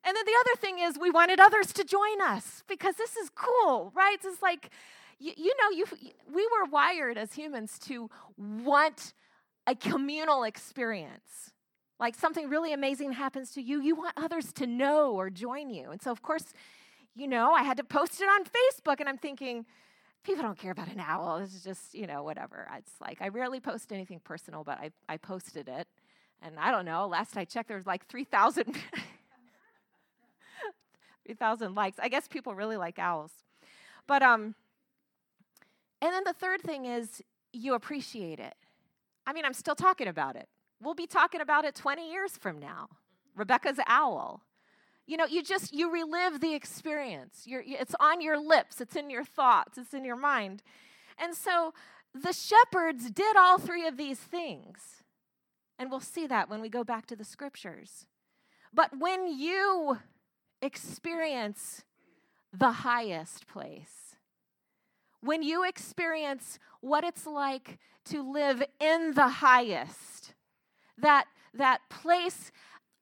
And 0.06 0.16
then 0.16 0.24
the 0.26 0.32
other 0.40 0.56
thing 0.56 0.80
is, 0.80 0.98
we 0.98 1.10
wanted 1.10 1.42
others 1.42 1.74
to 1.74 1.84
join 1.84 2.22
us 2.22 2.64
because 2.66 2.96
this 2.96 3.18
is 3.18 3.30
cool, 3.36 3.92
right? 3.94 4.16
It's 4.24 4.42
like 4.42 4.70
you, 5.20 5.34
you 5.36 5.54
know, 5.62 5.76
you, 5.76 5.86
we 6.34 6.48
were 6.48 6.64
wired 6.72 7.18
as 7.18 7.34
humans 7.34 7.78
to 7.88 8.10
want 8.38 9.14
a 9.68 9.76
communal 9.76 10.46
experience. 10.46 11.52
Like 12.00 12.16
something 12.16 12.48
really 12.48 12.72
amazing 12.72 13.12
happens 13.12 13.52
to 13.56 13.62
you, 13.62 13.82
you 13.82 13.96
want 13.96 14.14
others 14.16 14.54
to 14.54 14.66
know 14.66 15.12
or 15.12 15.30
join 15.30 15.70
you. 15.70 15.92
And 15.92 16.02
so, 16.02 16.10
of 16.10 16.22
course, 16.22 16.54
you 17.20 17.28
know, 17.28 17.52
I 17.52 17.64
had 17.64 17.78
to 17.78 17.84
post 17.84 18.22
it 18.22 18.26
on 18.26 18.44
Facebook, 18.46 19.00
and 19.00 19.10
I'm 19.10 19.18
thinking, 19.18 19.66
people 20.24 20.42
don't 20.44 20.58
care 20.58 20.72
about 20.72 20.88
an 20.88 21.00
owl. 21.00 21.38
It's 21.38 21.64
just, 21.64 21.94
you 21.94 22.08
know, 22.08 22.24
whatever. 22.24 22.68
It's 22.78 22.94
like, 23.02 23.22
I 23.22 23.28
rarely 23.28 23.60
post 23.60 23.92
anything 23.92 24.20
personal, 24.24 24.64
but 24.64 24.80
I, 24.80 24.92
I 25.08 25.18
posted 25.18 25.68
it. 25.68 25.88
And 26.42 26.58
I 26.58 26.72
don't 26.72 26.86
know, 26.86 27.06
last 27.08 27.36
I 27.36 27.44
checked, 27.44 27.68
there 27.68 27.78
was 27.78 27.86
like 27.86 28.08
3,000 28.08 28.78
3,000 31.26 31.76
likes. 31.76 32.00
I 32.00 32.08
guess 32.08 32.28
people 32.28 32.56
really 32.56 32.78
like 32.78 32.98
owls. 32.98 33.32
But 34.08 34.24
um, 34.24 34.56
and 36.02 36.14
then 36.14 36.24
the 36.24 36.34
third 36.34 36.62
thing 36.62 36.86
is 36.86 37.22
you 37.52 37.76
appreciate 37.76 38.40
it. 38.40 38.56
I 39.28 39.34
mean, 39.34 39.46
I'm 39.46 39.54
still 39.54 39.76
talking 39.76 40.08
about 40.08 40.36
it. 40.36 40.48
We'll 40.82 40.96
be 40.96 41.06
talking 41.06 41.42
about 41.42 41.66
it 41.66 41.76
20 41.76 42.10
years 42.10 42.32
from 42.38 42.58
now. 42.58 42.90
Rebecca's 43.36 43.78
owl. 43.86 44.42
You 45.10 45.18
know, 45.18 45.26
you 45.26 45.42
just 45.42 45.74
you 45.74 45.92
relive 45.92 46.40
the 46.40 46.54
experience. 46.54 47.42
You're, 47.48 47.64
it's 47.66 47.96
on 48.00 48.22
your 48.22 48.38
lips, 48.40 48.80
it's 48.80 48.96
in 48.96 49.10
your 49.10 49.26
thoughts, 49.26 49.80
it's 49.80 49.96
in 49.96 50.06
your 50.06 50.16
mind. 50.16 50.62
And 51.18 51.34
so 51.34 51.74
the 52.14 52.32
shepherds 52.32 53.10
did 53.10 53.36
all 53.36 53.58
three 53.58 53.88
of 53.88 53.98
these 53.98 54.20
things. 54.20 55.02
And 55.80 55.90
we'll 55.90 56.00
see 56.00 56.28
that 56.28 56.48
when 56.48 56.62
we 56.62 56.70
go 56.70 56.84
back 56.84 57.08
to 57.08 57.16
the 57.16 57.24
scriptures. 57.24 58.06
But 58.72 59.00
when 59.00 59.28
you 59.28 59.98
experience 60.62 61.84
the 62.54 62.72
highest 62.72 63.48
place, 63.48 64.16
when 65.22 65.42
you 65.42 65.68
experience 65.68 66.60
what 66.82 67.04
it's 67.04 67.26
like 67.26 67.80
to 68.06 68.22
live 68.32 68.62
in 68.80 69.16
the 69.16 69.30
highest, 69.30 70.36
that, 71.00 71.26
that 71.56 71.82
place 71.90 72.52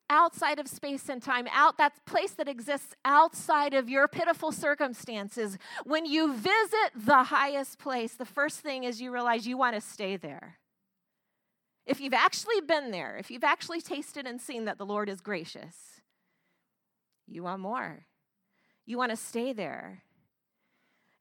outside 0.09 0.59
of 0.59 0.67
space 0.67 1.09
and 1.09 1.21
time, 1.21 1.47
out 1.51 1.77
that 1.77 2.05
place 2.05 2.31
that 2.31 2.47
exists 2.47 2.95
outside 3.03 3.73
of 3.73 3.89
your 3.89 4.07
pitiful 4.07 4.51
circumstances, 4.51 5.57
when 5.83 6.05
you 6.05 6.33
visit 6.33 6.91
the 6.95 7.23
highest 7.23 7.79
place, 7.79 8.13
the 8.13 8.25
first 8.25 8.59
thing 8.59 8.83
is 8.83 9.01
you 9.01 9.11
realize 9.11 9.47
you 9.47 9.57
want 9.57 9.75
to 9.75 9.81
stay 9.81 10.17
there. 10.17 10.57
If 11.85 12.01
you've 12.01 12.13
actually 12.13 12.61
been 12.61 12.91
there, 12.91 13.17
if 13.17 13.31
you've 13.31 13.43
actually 13.43 13.81
tasted 13.81 14.25
and 14.25 14.41
seen 14.41 14.65
that 14.65 14.77
the 14.77 14.85
Lord 14.85 15.09
is 15.09 15.21
gracious, 15.21 16.01
you 17.27 17.43
want 17.43 17.61
more. 17.61 18.05
You 18.85 18.97
want 18.97 19.11
to 19.11 19.17
stay 19.17 19.53
there. 19.53 20.03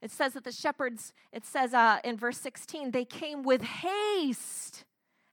It 0.01 0.11
says 0.11 0.33
that 0.33 0.43
the 0.43 0.51
shepherds, 0.51 1.13
it 1.31 1.45
says 1.45 1.73
uh, 1.73 1.99
in 2.03 2.17
verse 2.17 2.37
16, 2.39 2.91
they 2.91 3.05
came 3.05 3.43
with 3.43 3.61
haste 3.61 4.85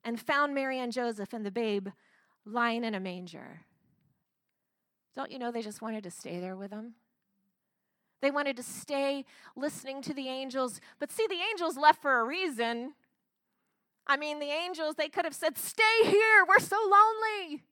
and 0.03 0.21
found 0.21 0.55
Mary 0.55 0.79
and 0.79 0.93
Joseph 0.93 1.33
and 1.33 1.45
the 1.45 1.51
babe 1.51 1.89
lying 2.45 2.85
in 2.85 2.95
a 2.95 3.01
manger. 3.01 3.63
Don't 5.17 5.31
you 5.31 5.39
know 5.39 5.51
they 5.51 5.63
just 5.63 5.83
wanted 5.83 6.05
to 6.05 6.11
stay 6.11 6.41
there 6.41 6.57
with 6.57 6.71
them? 6.71 6.95
They 8.21 8.31
wanted 8.31 8.57
to 8.57 8.63
stay 8.63 9.25
listening 9.55 10.03
to 10.03 10.15
the 10.15 10.29
angels. 10.29 10.81
But 10.99 11.13
see, 11.13 11.27
the 11.29 11.41
angels 11.51 11.77
left 11.77 12.01
for 12.01 12.21
a 12.21 12.25
reason. 12.25 12.95
I 14.07 14.17
mean, 14.17 14.39
the 14.39 14.51
angels, 14.51 14.97
they 14.97 15.09
could 15.09 15.25
have 15.25 15.35
said, 15.35 15.59
Stay 15.59 15.83
here, 16.05 16.45
we're 16.49 16.59
so 16.59 16.77
lonely. 16.77 17.63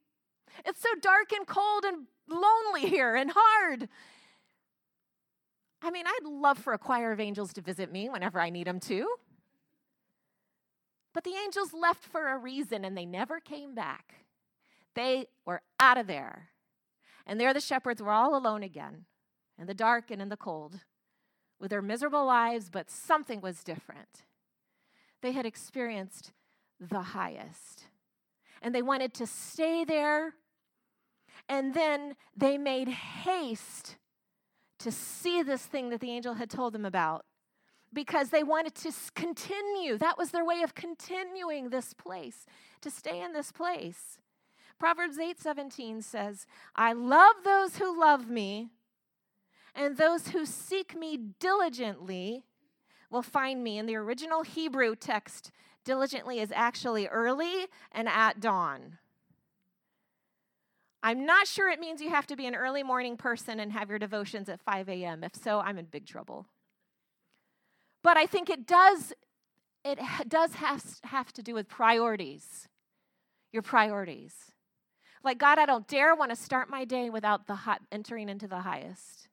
It's 0.65 0.81
so 0.81 0.89
dark 1.01 1.31
and 1.31 1.47
cold 1.47 1.83
and 1.85 2.05
lonely 2.27 2.87
here 2.87 3.15
and 3.15 3.31
hard. 3.35 3.89
I 5.81 5.91
mean, 5.91 6.05
I'd 6.07 6.25
love 6.25 6.59
for 6.59 6.73
a 6.73 6.77
choir 6.77 7.11
of 7.11 7.19
angels 7.19 7.51
to 7.53 7.61
visit 7.61 7.91
me 7.91 8.07
whenever 8.09 8.39
I 8.39 8.49
need 8.49 8.67
them 8.67 8.79
to. 8.81 9.07
But 11.13 11.23
the 11.23 11.33
angels 11.43 11.73
left 11.73 12.03
for 12.05 12.29
a 12.29 12.37
reason 12.37 12.85
and 12.85 12.97
they 12.97 13.05
never 13.05 13.39
came 13.39 13.75
back. 13.75 14.22
They 14.95 15.27
were 15.45 15.61
out 15.79 15.97
of 15.97 16.07
there. 16.07 16.49
And 17.25 17.39
there 17.39 17.53
the 17.53 17.61
shepherds 17.61 18.01
were 18.01 18.11
all 18.11 18.35
alone 18.35 18.63
again, 18.63 19.05
in 19.57 19.67
the 19.67 19.73
dark 19.73 20.11
and 20.11 20.21
in 20.21 20.29
the 20.29 20.37
cold, 20.37 20.81
with 21.59 21.71
their 21.71 21.81
miserable 21.81 22.25
lives, 22.25 22.69
but 22.69 22.89
something 22.89 23.39
was 23.39 23.63
different. 23.63 24.23
They 25.21 25.31
had 25.31 25.45
experienced 25.45 26.31
the 26.79 27.01
highest. 27.01 27.85
And 28.61 28.75
they 28.75 28.81
wanted 28.81 29.13
to 29.15 29.27
stay 29.27 29.85
there. 29.85 30.35
And 31.47 31.73
then 31.73 32.15
they 32.35 32.57
made 32.57 32.87
haste 32.89 33.97
to 34.79 34.91
see 34.91 35.41
this 35.43 35.65
thing 35.65 35.89
that 35.89 36.01
the 36.01 36.11
angel 36.11 36.33
had 36.33 36.49
told 36.49 36.73
them 36.73 36.85
about 36.85 37.25
because 37.93 38.29
they 38.29 38.43
wanted 38.43 38.75
to 38.75 38.91
continue. 39.15 39.97
That 39.97 40.17
was 40.17 40.31
their 40.31 40.43
way 40.43 40.61
of 40.61 40.75
continuing 40.75 41.69
this 41.69 41.93
place, 41.93 42.45
to 42.81 42.89
stay 42.89 43.21
in 43.21 43.33
this 43.33 43.51
place. 43.51 44.17
Proverbs 44.83 45.17
8:17 45.17 46.01
says, 46.01 46.45
"I 46.75 46.91
love 46.91 47.45
those 47.45 47.77
who 47.77 47.97
love 47.97 48.29
me, 48.29 48.69
and 49.73 49.95
those 49.95 50.27
who 50.27 50.45
seek 50.45 50.93
me 50.93 51.15
diligently 51.15 52.43
will 53.09 53.21
find 53.21 53.63
me." 53.63 53.77
In 53.77 53.85
the 53.85 53.95
original 53.95 54.43
Hebrew 54.43 54.97
text, 54.97 55.51
diligently 55.85 56.41
is 56.41 56.51
actually 56.51 57.07
early 57.07 57.69
and 57.93 58.09
at 58.09 58.41
dawn. 58.41 58.99
I'm 61.01 61.25
not 61.25 61.47
sure 61.47 61.69
it 61.69 61.79
means 61.79 62.01
you 62.01 62.09
have 62.09 62.27
to 62.27 62.35
be 62.35 62.45
an 62.45 62.53
early 62.53 62.83
morning 62.83 63.15
person 63.15 63.61
and 63.61 63.71
have 63.71 63.89
your 63.89 63.99
devotions 63.99 64.49
at 64.49 64.59
5 64.59 64.89
a.m. 64.89 65.23
If 65.23 65.33
so, 65.33 65.61
I'm 65.61 65.77
in 65.77 65.85
big 65.85 66.05
trouble. 66.05 66.49
But 68.01 68.17
I 68.17 68.25
think 68.25 68.49
it 68.49 68.67
does 68.67 69.13
it 69.85 69.99
does 70.27 70.55
have, 70.55 70.99
have 71.05 71.31
to 71.31 71.41
do 71.41 71.53
with 71.53 71.69
priorities. 71.69 72.67
Your 73.53 73.61
priorities. 73.61 74.52
Like, 75.23 75.37
God, 75.37 75.57
I 75.57 75.65
don't 75.65 75.87
dare 75.87 76.15
want 76.15 76.31
to 76.31 76.35
start 76.35 76.69
my 76.69 76.85
day 76.85 77.09
without 77.09 77.47
the 77.47 77.55
hot, 77.55 77.81
entering 77.91 78.29
into 78.29 78.47
the 78.47 78.59
highest. 78.59 79.29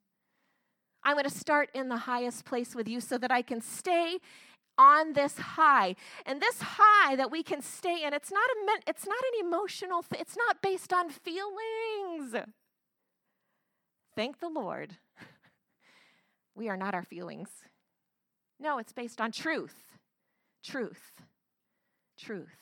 I'm 1.03 1.15
going 1.15 1.25
to 1.25 1.31
start 1.31 1.71
in 1.75 1.89
the 1.89 1.97
highest 1.97 2.45
place 2.45 2.75
with 2.75 2.87
you 2.87 3.01
so 3.01 3.19
that 3.19 3.31
I 3.31 3.43
can 3.43 3.61
stay 3.61 4.19
on 4.79 5.13
this 5.15 5.37
high. 5.39 5.97
And 6.25 6.41
this 6.41 6.61
high 6.61 7.17
that 7.17 7.31
we 7.31 7.43
can 7.43 7.63
stay 7.63 8.05
in, 8.05 8.15
it's 8.15 8.31
not 8.31 8.49
a 8.51 8.91
it's 8.91 9.07
not 9.07 9.19
an 9.19 9.47
emotional. 9.47 10.05
It's 10.13 10.37
not 10.37 10.63
based 10.63 10.93
on 10.93 11.11
feelings. 11.11 12.35
Thank 14.15 14.41
the 14.41 14.49
Lord. 14.49 14.97
We 16.57 16.69
are 16.69 16.77
not 16.77 16.95
our 16.95 17.05
feelings. 17.05 17.49
No, 18.59 18.79
it's 18.79 18.93
based 18.93 19.21
on 19.21 19.33
truth. 19.33 19.77
Truth. 20.63 21.13
Truth. 22.19 22.60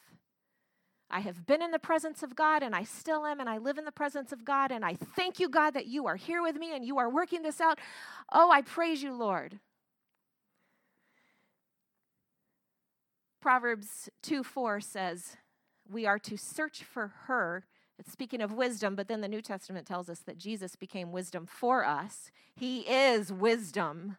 I 1.11 1.21
have 1.21 1.47
been 1.47 1.63
in 1.63 1.71
the 1.71 1.79
presence 1.79 2.23
of 2.23 2.37
God 2.37 2.63
and 2.63 2.75
I 2.75 2.85
still 2.85 3.25
am, 3.25 3.41
and 3.41 3.49
I 3.49 3.59
live 3.59 3.79
in 3.79 3.85
the 3.85 3.93
presence 3.93 4.31
of 4.31 4.45
God, 4.45 4.71
and 4.71 4.85
I 4.85 4.95
thank 4.95 5.41
you, 5.41 5.49
God, 5.49 5.71
that 5.73 5.87
you 5.87 6.07
are 6.07 6.17
here 6.17 6.43
with 6.43 6.57
me 6.57 6.75
and 6.75 6.85
you 6.85 6.99
are 6.99 7.09
working 7.09 7.43
this 7.43 7.61
out. 7.61 7.79
Oh, 8.31 8.51
I 8.51 8.61
praise 8.61 9.03
you, 9.03 9.15
Lord. 9.15 9.59
Proverbs 13.41 14.11
2 14.23 14.43
4 14.43 14.81
says, 14.81 15.37
We 15.91 16.07
are 16.07 16.19
to 16.19 16.37
search 16.37 16.83
for 16.83 17.15
her. 17.27 17.65
It's 17.99 18.13
speaking 18.13 18.43
of 18.43 18.53
wisdom, 18.53 18.95
but 18.95 19.09
then 19.09 19.23
the 19.23 19.29
New 19.29 19.43
Testament 19.43 19.87
tells 19.87 20.09
us 20.09 20.21
that 20.21 20.39
Jesus 20.39 20.77
became 20.77 21.11
wisdom 21.11 21.47
for 21.47 21.85
us. 21.85 22.31
He 22.55 22.81
is 22.81 23.33
wisdom 23.33 24.19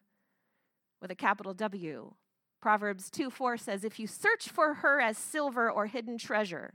with 1.02 1.12
a 1.12 1.16
capital 1.16 1.54
W. 1.54 2.14
Proverbs 2.62 3.10
2 3.10 3.30
4 3.30 3.58
says, 3.58 3.84
If 3.84 4.00
you 4.00 4.08
search 4.08 4.50
for 4.50 4.76
her 4.76 5.00
as 5.00 5.18
silver 5.18 5.72
or 5.72 5.86
hidden 5.88 6.18
treasure, 6.18 6.74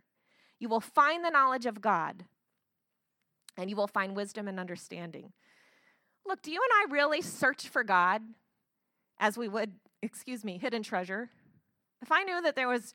you 0.64 0.68
will 0.70 0.80
find 0.80 1.22
the 1.22 1.28
knowledge 1.28 1.66
of 1.66 1.82
God 1.82 2.24
and 3.58 3.68
you 3.68 3.76
will 3.76 3.86
find 3.86 4.16
wisdom 4.16 4.48
and 4.48 4.58
understanding. 4.58 5.30
Look, 6.26 6.40
do 6.40 6.50
you 6.50 6.58
and 6.58 6.90
I 6.90 6.94
really 6.94 7.20
search 7.20 7.68
for 7.68 7.84
God 7.84 8.22
as 9.20 9.36
we 9.36 9.46
would, 9.46 9.72
excuse 10.00 10.42
me, 10.42 10.56
hidden 10.56 10.82
treasure? 10.82 11.28
If 12.00 12.10
I 12.10 12.22
knew 12.22 12.40
that 12.40 12.56
there 12.56 12.66
was 12.66 12.94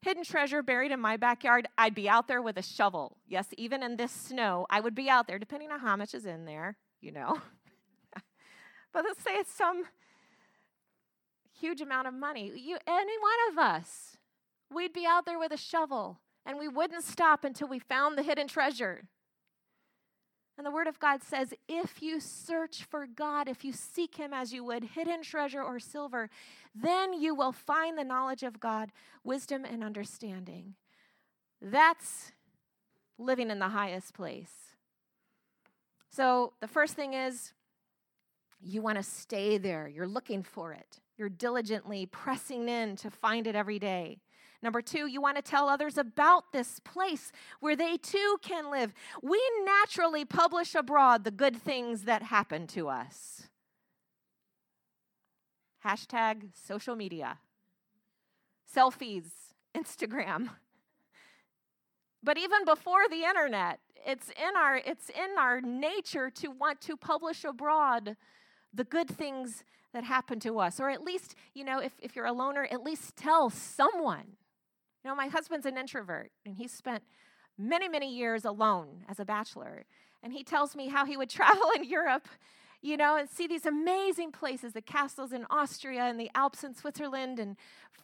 hidden 0.00 0.22
treasure 0.22 0.62
buried 0.62 0.92
in 0.92 1.00
my 1.00 1.16
backyard, 1.16 1.66
I'd 1.76 1.92
be 1.92 2.08
out 2.08 2.28
there 2.28 2.40
with 2.40 2.56
a 2.56 2.62
shovel. 2.62 3.16
Yes, 3.26 3.48
even 3.58 3.82
in 3.82 3.96
this 3.96 4.12
snow, 4.12 4.64
I 4.70 4.78
would 4.78 4.94
be 4.94 5.10
out 5.10 5.26
there, 5.26 5.40
depending 5.40 5.72
on 5.72 5.80
how 5.80 5.96
much 5.96 6.14
is 6.14 6.24
in 6.24 6.44
there, 6.44 6.76
you 7.00 7.10
know. 7.10 7.40
but 8.92 9.02
let's 9.02 9.24
say 9.24 9.32
it's 9.32 9.52
some 9.52 9.86
huge 11.58 11.80
amount 11.80 12.06
of 12.06 12.14
money. 12.14 12.52
You, 12.54 12.78
any 12.86 13.18
one 13.18 13.50
of 13.50 13.58
us, 13.58 14.18
we'd 14.72 14.92
be 14.92 15.04
out 15.04 15.26
there 15.26 15.40
with 15.40 15.50
a 15.50 15.56
shovel 15.56 16.20
and 16.48 16.58
we 16.58 16.66
wouldn't 16.66 17.04
stop 17.04 17.44
until 17.44 17.68
we 17.68 17.78
found 17.78 18.16
the 18.16 18.22
hidden 18.22 18.48
treasure. 18.48 19.02
And 20.56 20.66
the 20.66 20.70
Word 20.70 20.88
of 20.88 20.98
God 20.98 21.22
says 21.22 21.52
if 21.68 22.02
you 22.02 22.18
search 22.18 22.84
for 22.84 23.06
God, 23.06 23.48
if 23.48 23.64
you 23.64 23.72
seek 23.72 24.16
Him 24.16 24.32
as 24.32 24.52
you 24.52 24.64
would 24.64 24.82
hidden 24.82 25.22
treasure 25.22 25.62
or 25.62 25.78
silver, 25.78 26.30
then 26.74 27.12
you 27.12 27.34
will 27.34 27.52
find 27.52 27.98
the 27.98 28.02
knowledge 28.02 28.42
of 28.42 28.58
God, 28.58 28.90
wisdom, 29.22 29.64
and 29.64 29.84
understanding. 29.84 30.74
That's 31.60 32.32
living 33.18 33.50
in 33.50 33.58
the 33.58 33.68
highest 33.68 34.14
place. 34.14 34.52
So 36.10 36.54
the 36.60 36.66
first 36.66 36.94
thing 36.94 37.12
is 37.12 37.52
you 38.60 38.80
want 38.80 38.96
to 38.96 39.04
stay 39.04 39.58
there, 39.58 39.86
you're 39.86 40.08
looking 40.08 40.42
for 40.42 40.72
it. 40.72 40.98
You're 41.18 41.28
diligently 41.28 42.06
pressing 42.06 42.68
in 42.68 42.96
to 42.96 43.10
find 43.10 43.46
it 43.46 43.54
every 43.54 43.78
day. 43.78 44.18
Number 44.62 44.82
two, 44.82 45.06
you 45.06 45.20
want 45.20 45.36
to 45.36 45.42
tell 45.42 45.68
others 45.68 45.96
about 45.96 46.52
this 46.52 46.80
place 46.80 47.30
where 47.60 47.76
they 47.76 47.96
too 47.96 48.36
can 48.42 48.70
live. 48.70 48.92
We 49.22 49.40
naturally 49.64 50.24
publish 50.24 50.74
abroad 50.74 51.24
the 51.24 51.30
good 51.30 51.56
things 51.56 52.02
that 52.04 52.24
happen 52.24 52.66
to 52.68 52.88
us. 52.88 53.48
Hashtag 55.84 56.48
social 56.54 56.96
media, 56.96 57.38
selfies, 58.74 59.24
Instagram. 59.76 60.50
But 62.20 62.36
even 62.36 62.64
before 62.64 63.08
the 63.08 63.22
internet, 63.22 63.78
it's 64.04 64.30
in 64.30 64.56
our, 64.56 64.76
it's 64.84 65.08
in 65.08 65.38
our 65.38 65.60
nature 65.60 66.30
to 66.30 66.48
want 66.48 66.80
to 66.82 66.96
publish 66.96 67.44
abroad 67.44 68.16
the 68.74 68.82
good 68.82 69.08
things 69.08 69.62
that 69.92 70.04
happen 70.04 70.40
to 70.40 70.58
us. 70.58 70.80
Or 70.80 70.90
at 70.90 71.02
least, 71.02 71.34
you 71.54 71.64
know, 71.64 71.78
if, 71.80 71.92
if 72.00 72.16
you're 72.16 72.26
a 72.26 72.32
loner, 72.32 72.66
at 72.70 72.82
least 72.82 73.16
tell 73.16 73.50
someone. 73.50 74.36
You 75.04 75.10
know, 75.10 75.16
my 75.16 75.28
husband's 75.28 75.66
an 75.66 75.78
introvert, 75.78 76.30
and 76.44 76.56
he 76.56 76.66
spent 76.66 77.04
many, 77.56 77.88
many 77.88 78.14
years 78.14 78.44
alone 78.44 79.04
as 79.08 79.18
a 79.18 79.24
bachelor. 79.24 79.84
And 80.22 80.32
he 80.32 80.44
tells 80.44 80.76
me 80.76 80.88
how 80.88 81.04
he 81.04 81.16
would 81.16 81.30
travel 81.30 81.70
in 81.74 81.84
Europe, 81.84 82.28
you 82.80 82.96
know, 82.96 83.16
and 83.16 83.28
see 83.28 83.46
these 83.46 83.66
amazing 83.66 84.32
places, 84.32 84.72
the 84.72 84.82
castles 84.82 85.32
in 85.32 85.46
Austria 85.50 86.02
and 86.02 86.18
the 86.18 86.30
Alps 86.34 86.64
in 86.64 86.74
Switzerland 86.74 87.38
and 87.38 87.56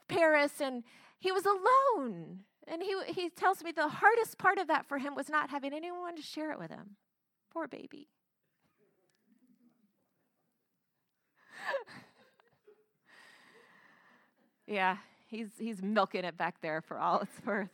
Paris. 0.09 0.61
And 0.61 0.85
he 1.19 1.33
was 1.33 1.45
alone. 1.47 2.41
And 2.67 2.83
he, 2.83 2.97
he 3.09 3.29
tells 3.29 3.63
me 3.63 3.73
the 3.73 3.89
hardest 3.89 4.39
part 4.39 4.59
of 4.59 4.69
that 4.69 4.87
for 4.87 4.99
him 4.99 5.15
was 5.15 5.29
not 5.29 5.51
having 5.51 5.73
anyone 5.73 6.17
to 6.17 6.23
share 6.23 6.51
it 6.51 6.59
with 6.59 6.71
him. 6.71 6.97
Poor 7.53 7.69
baby. 7.69 8.09
yeah, 14.67 14.97
he's, 15.27 15.49
he's 15.59 15.83
milking 15.83 16.25
it 16.25 16.37
back 16.37 16.61
there 16.61 16.81
for 16.81 16.99
all 16.99 17.21
it's 17.21 17.45
worth. 17.47 17.71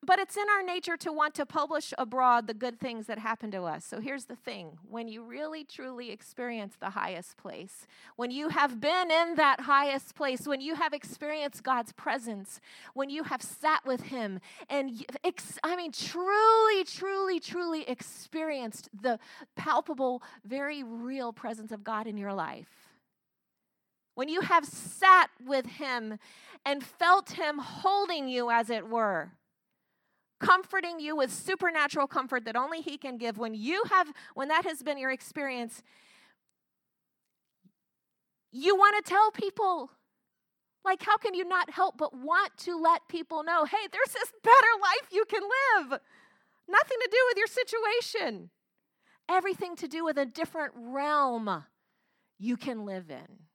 But 0.00 0.20
it's 0.20 0.36
in 0.36 0.44
our 0.48 0.62
nature 0.62 0.96
to 0.98 1.12
want 1.12 1.34
to 1.34 1.44
publish 1.44 1.92
abroad 1.98 2.46
the 2.46 2.54
good 2.54 2.78
things 2.78 3.08
that 3.08 3.18
happen 3.18 3.50
to 3.50 3.64
us. 3.64 3.84
So 3.84 4.00
here's 4.00 4.26
the 4.26 4.36
thing 4.36 4.78
when 4.88 5.08
you 5.08 5.24
really 5.24 5.64
truly 5.64 6.12
experience 6.12 6.76
the 6.78 6.90
highest 6.90 7.36
place, 7.36 7.86
when 8.14 8.30
you 8.30 8.48
have 8.50 8.80
been 8.80 9.10
in 9.10 9.34
that 9.34 9.62
highest 9.62 10.14
place, 10.14 10.46
when 10.46 10.60
you 10.60 10.76
have 10.76 10.92
experienced 10.92 11.64
God's 11.64 11.92
presence, 11.92 12.60
when 12.94 13.10
you 13.10 13.24
have 13.24 13.42
sat 13.42 13.84
with 13.84 14.02
Him, 14.02 14.38
and 14.70 15.04
I 15.64 15.74
mean, 15.74 15.90
truly, 15.90 16.84
truly, 16.84 17.40
truly 17.40 17.82
experienced 17.88 18.88
the 18.98 19.18
palpable, 19.56 20.22
very 20.44 20.84
real 20.84 21.32
presence 21.32 21.72
of 21.72 21.82
God 21.82 22.06
in 22.06 22.16
your 22.16 22.32
life 22.32 22.87
when 24.18 24.28
you 24.28 24.40
have 24.40 24.64
sat 24.64 25.30
with 25.46 25.64
him 25.64 26.18
and 26.66 26.82
felt 26.82 27.30
him 27.30 27.58
holding 27.58 28.28
you, 28.28 28.50
as 28.50 28.68
it 28.68 28.88
were, 28.88 29.30
comforting 30.40 30.98
you 30.98 31.14
with 31.14 31.32
supernatural 31.32 32.08
comfort 32.08 32.44
that 32.44 32.56
only 32.56 32.80
He 32.80 32.98
can 32.98 33.16
give, 33.16 33.38
when 33.38 33.54
you 33.54 33.84
have, 33.90 34.12
when 34.34 34.48
that 34.48 34.64
has 34.64 34.82
been 34.82 34.98
your 34.98 35.12
experience, 35.12 35.84
you 38.50 38.74
want 38.74 38.96
to 38.96 39.08
tell 39.08 39.30
people. 39.30 39.92
Like, 40.84 41.04
how 41.04 41.16
can 41.16 41.34
you 41.34 41.46
not 41.46 41.70
help 41.70 41.96
but 41.96 42.12
want 42.12 42.56
to 42.64 42.76
let 42.76 43.02
people 43.08 43.44
know, 43.44 43.66
hey, 43.66 43.86
there's 43.92 44.14
this 44.14 44.32
better 44.42 44.74
life 44.82 45.12
you 45.12 45.26
can 45.26 45.42
live? 45.42 46.00
Nothing 46.68 46.98
to 47.02 47.08
do 47.08 47.18
with 47.28 47.36
your 47.36 47.46
situation. 47.46 48.50
Everything 49.28 49.76
to 49.76 49.86
do 49.86 50.04
with 50.04 50.18
a 50.18 50.26
different 50.26 50.72
realm 50.76 51.62
you 52.40 52.56
can 52.56 52.84
live 52.84 53.12
in. 53.12 53.47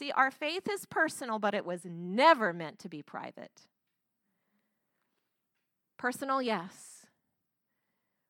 See, 0.00 0.12
our 0.12 0.30
faith 0.30 0.66
is 0.66 0.86
personal, 0.86 1.38
but 1.38 1.52
it 1.52 1.66
was 1.66 1.82
never 1.84 2.54
meant 2.54 2.78
to 2.78 2.88
be 2.88 3.02
private. 3.02 3.66
Personal, 5.98 6.40
yes. 6.40 7.04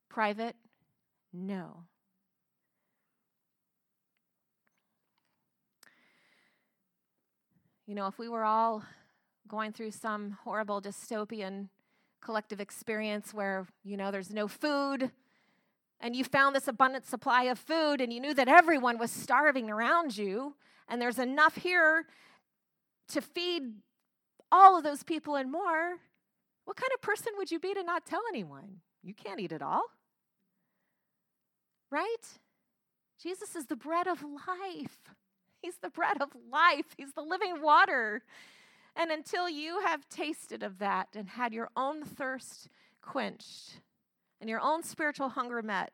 Private, 0.08 0.56
no. 1.32 1.84
You 7.86 7.94
know, 7.94 8.08
if 8.08 8.18
we 8.18 8.28
were 8.28 8.42
all 8.42 8.82
going 9.46 9.70
through 9.70 9.92
some 9.92 10.38
horrible 10.42 10.82
dystopian 10.82 11.68
collective 12.20 12.60
experience 12.60 13.32
where, 13.32 13.68
you 13.84 13.96
know, 13.96 14.10
there's 14.10 14.32
no 14.32 14.48
food, 14.48 15.12
and 16.00 16.16
you 16.16 16.24
found 16.24 16.56
this 16.56 16.66
abundant 16.66 17.06
supply 17.06 17.44
of 17.44 17.60
food, 17.60 18.00
and 18.00 18.12
you 18.12 18.18
knew 18.18 18.34
that 18.34 18.48
everyone 18.48 18.98
was 18.98 19.12
starving 19.12 19.70
around 19.70 20.18
you, 20.18 20.56
and 20.90 21.00
there's 21.00 21.20
enough 21.20 21.54
here 21.54 22.04
to 23.08 23.20
feed 23.20 23.62
all 24.52 24.76
of 24.76 24.82
those 24.82 25.04
people 25.04 25.36
and 25.36 25.50
more, 25.50 25.96
what 26.64 26.76
kind 26.76 26.90
of 26.94 27.00
person 27.00 27.32
would 27.38 27.50
you 27.50 27.60
be 27.60 27.72
to 27.72 27.82
not 27.82 28.04
tell 28.04 28.22
anyone? 28.28 28.80
You 29.02 29.14
can't 29.14 29.40
eat 29.40 29.52
it 29.52 29.62
all. 29.62 29.84
Right? 31.90 32.26
Jesus 33.22 33.54
is 33.54 33.66
the 33.66 33.76
bread 33.76 34.08
of 34.08 34.22
life. 34.22 34.98
He's 35.62 35.76
the 35.76 35.90
bread 35.90 36.20
of 36.20 36.30
life. 36.50 36.86
He's 36.96 37.12
the 37.12 37.22
living 37.22 37.62
water. 37.62 38.22
And 38.96 39.10
until 39.10 39.48
you 39.48 39.80
have 39.80 40.08
tasted 40.08 40.62
of 40.62 40.78
that 40.78 41.08
and 41.14 41.28
had 41.28 41.52
your 41.52 41.68
own 41.76 42.02
thirst 42.04 42.68
quenched 43.02 43.80
and 44.40 44.48
your 44.48 44.60
own 44.60 44.82
spiritual 44.82 45.28
hunger 45.28 45.62
met, 45.62 45.92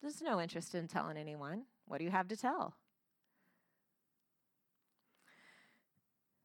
there's 0.00 0.22
no 0.22 0.40
interest 0.40 0.74
in 0.74 0.86
telling 0.86 1.16
anyone. 1.16 1.64
What 1.86 1.98
do 1.98 2.04
you 2.04 2.10
have 2.10 2.28
to 2.28 2.36
tell? 2.36 2.76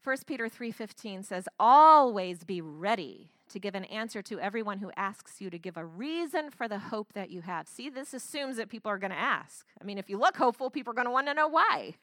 1 0.01 0.25
Peter 0.25 0.47
3:15 0.47 1.23
says, 1.23 1.47
"Always 1.59 2.43
be 2.43 2.62
ready 2.62 3.31
to 3.49 3.59
give 3.59 3.75
an 3.75 3.85
answer 3.85 4.21
to 4.21 4.39
everyone 4.39 4.79
who 4.79 4.91
asks 4.95 5.41
you 5.41 5.49
to 5.49 5.59
give 5.59 5.75
a 5.75 5.85
reason 5.85 6.51
for 6.51 6.67
the 6.67 6.79
hope 6.79 7.13
that 7.13 7.29
you 7.29 7.41
have." 7.41 7.67
See, 7.67 7.89
this 7.89 8.13
assumes 8.13 8.57
that 8.57 8.69
people 8.69 8.89
are 8.91 8.97
going 8.97 9.12
to 9.12 9.17
ask. 9.17 9.67
I 9.79 9.83
mean, 9.83 9.97
if 9.97 10.09
you 10.09 10.17
look 10.17 10.38
hopeful, 10.38 10.69
people 10.69 10.91
are 10.91 10.95
going 10.95 11.05
to 11.05 11.12
want 11.12 11.27
to 11.27 11.33
know 11.33 11.47
why. 11.47 11.95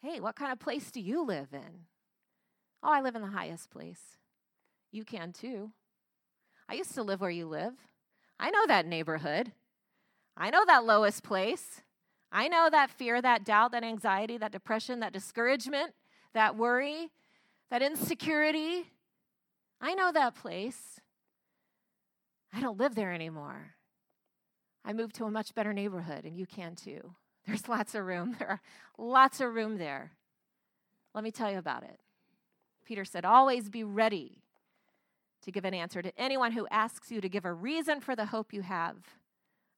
Hey, 0.00 0.20
what 0.20 0.36
kind 0.36 0.52
of 0.52 0.58
place 0.58 0.90
do 0.90 1.00
you 1.00 1.22
live 1.22 1.52
in? 1.52 1.86
Oh, 2.82 2.92
I 2.92 3.00
live 3.00 3.16
in 3.16 3.22
the 3.22 3.28
highest 3.28 3.70
place. 3.70 4.16
You 4.90 5.04
can 5.04 5.32
too. 5.32 5.72
I 6.68 6.74
used 6.74 6.94
to 6.94 7.02
live 7.02 7.20
where 7.20 7.30
you 7.30 7.46
live. 7.46 7.74
I 8.38 8.50
know 8.50 8.66
that 8.66 8.86
neighborhood. 8.86 9.52
I 10.36 10.50
know 10.50 10.64
that 10.64 10.84
lowest 10.84 11.22
place. 11.22 11.82
I 12.30 12.48
know 12.48 12.68
that 12.70 12.90
fear, 12.90 13.22
that 13.22 13.44
doubt, 13.44 13.72
that 13.72 13.84
anxiety, 13.84 14.36
that 14.38 14.52
depression, 14.52 15.00
that 15.00 15.12
discouragement, 15.12 15.94
that 16.34 16.56
worry, 16.56 17.10
that 17.70 17.82
insecurity. 17.82 18.90
I 19.80 19.94
know 19.94 20.12
that 20.12 20.34
place. 20.34 21.00
I 22.52 22.60
don't 22.60 22.78
live 22.78 22.94
there 22.94 23.12
anymore. 23.12 23.74
I 24.84 24.92
moved 24.92 25.14
to 25.16 25.24
a 25.24 25.30
much 25.30 25.54
better 25.54 25.72
neighborhood, 25.72 26.24
and 26.24 26.36
you 26.36 26.46
can 26.46 26.74
too. 26.74 27.14
There's 27.46 27.68
lots 27.68 27.94
of 27.94 28.04
room. 28.04 28.36
There 28.38 28.48
are 28.48 28.60
lots 28.98 29.40
of 29.40 29.54
room 29.54 29.78
there. 29.78 30.12
Let 31.14 31.24
me 31.24 31.30
tell 31.30 31.50
you 31.50 31.58
about 31.58 31.82
it. 31.82 31.98
Peter 32.84 33.04
said, 33.04 33.24
Always 33.24 33.68
be 33.68 33.84
ready 33.84 34.42
to 35.42 35.50
give 35.50 35.64
an 35.64 35.74
answer 35.74 36.02
to 36.02 36.18
anyone 36.18 36.52
who 36.52 36.66
asks 36.70 37.10
you 37.10 37.20
to 37.20 37.28
give 37.28 37.44
a 37.44 37.52
reason 37.52 38.00
for 38.00 38.14
the 38.16 38.26
hope 38.26 38.52
you 38.52 38.62
have 38.62 38.96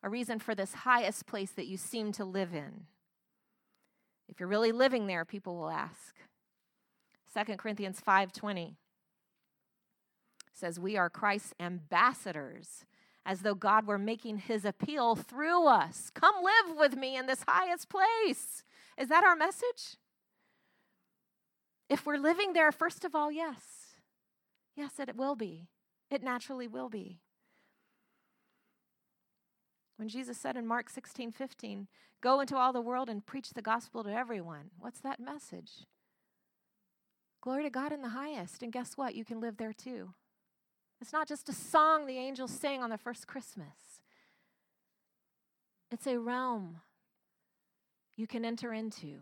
a 0.02 0.08
reason 0.08 0.38
for 0.38 0.54
this 0.54 0.72
highest 0.74 1.26
place 1.26 1.50
that 1.52 1.66
you 1.66 1.76
seem 1.76 2.12
to 2.12 2.24
live 2.24 2.54
in. 2.54 2.86
If 4.28 4.40
you're 4.40 4.48
really 4.48 4.72
living 4.72 5.06
there, 5.06 5.24
people 5.24 5.56
will 5.56 5.70
ask. 5.70 6.16
2 7.34 7.56
Corinthians 7.56 8.00
5:20 8.00 8.76
says 10.52 10.78
we 10.78 10.96
are 10.96 11.08
Christ's 11.08 11.54
ambassadors 11.58 12.84
as 13.24 13.42
though 13.42 13.54
God 13.54 13.86
were 13.86 13.98
making 13.98 14.38
his 14.38 14.64
appeal 14.64 15.14
through 15.14 15.66
us. 15.66 16.10
Come 16.14 16.34
live 16.42 16.76
with 16.76 16.96
me 16.96 17.16
in 17.16 17.26
this 17.26 17.44
highest 17.46 17.88
place. 17.88 18.64
Is 18.96 19.08
that 19.08 19.24
our 19.24 19.36
message? 19.36 19.96
If 21.88 22.06
we're 22.06 22.18
living 22.18 22.52
there, 22.52 22.72
first 22.72 23.04
of 23.04 23.14
all, 23.14 23.30
yes. 23.30 23.96
Yes, 24.76 24.98
it 24.98 25.16
will 25.16 25.34
be. 25.34 25.68
It 26.10 26.22
naturally 26.22 26.68
will 26.68 26.88
be. 26.88 27.20
When 30.00 30.08
Jesus 30.08 30.38
said 30.38 30.56
in 30.56 30.66
Mark 30.66 30.88
16 30.88 31.30
15, 31.30 31.86
Go 32.22 32.40
into 32.40 32.56
all 32.56 32.72
the 32.72 32.80
world 32.80 33.10
and 33.10 33.26
preach 33.26 33.50
the 33.50 33.60
gospel 33.60 34.02
to 34.02 34.10
everyone. 34.10 34.70
What's 34.78 35.00
that 35.00 35.20
message? 35.20 35.84
Glory 37.42 37.64
to 37.64 37.70
God 37.70 37.92
in 37.92 38.00
the 38.00 38.08
highest. 38.08 38.62
And 38.62 38.72
guess 38.72 38.96
what? 38.96 39.14
You 39.14 39.26
can 39.26 39.42
live 39.42 39.58
there 39.58 39.74
too. 39.74 40.14
It's 41.02 41.12
not 41.12 41.28
just 41.28 41.50
a 41.50 41.52
song 41.52 42.06
the 42.06 42.16
angels 42.16 42.50
sang 42.50 42.82
on 42.82 42.88
the 42.88 42.96
first 42.96 43.26
Christmas, 43.26 44.00
it's 45.90 46.06
a 46.06 46.18
realm 46.18 46.80
you 48.16 48.26
can 48.26 48.42
enter 48.46 48.72
into. 48.72 49.20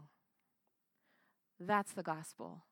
That's 1.58 1.90
the 1.90 2.04
gospel. 2.04 2.62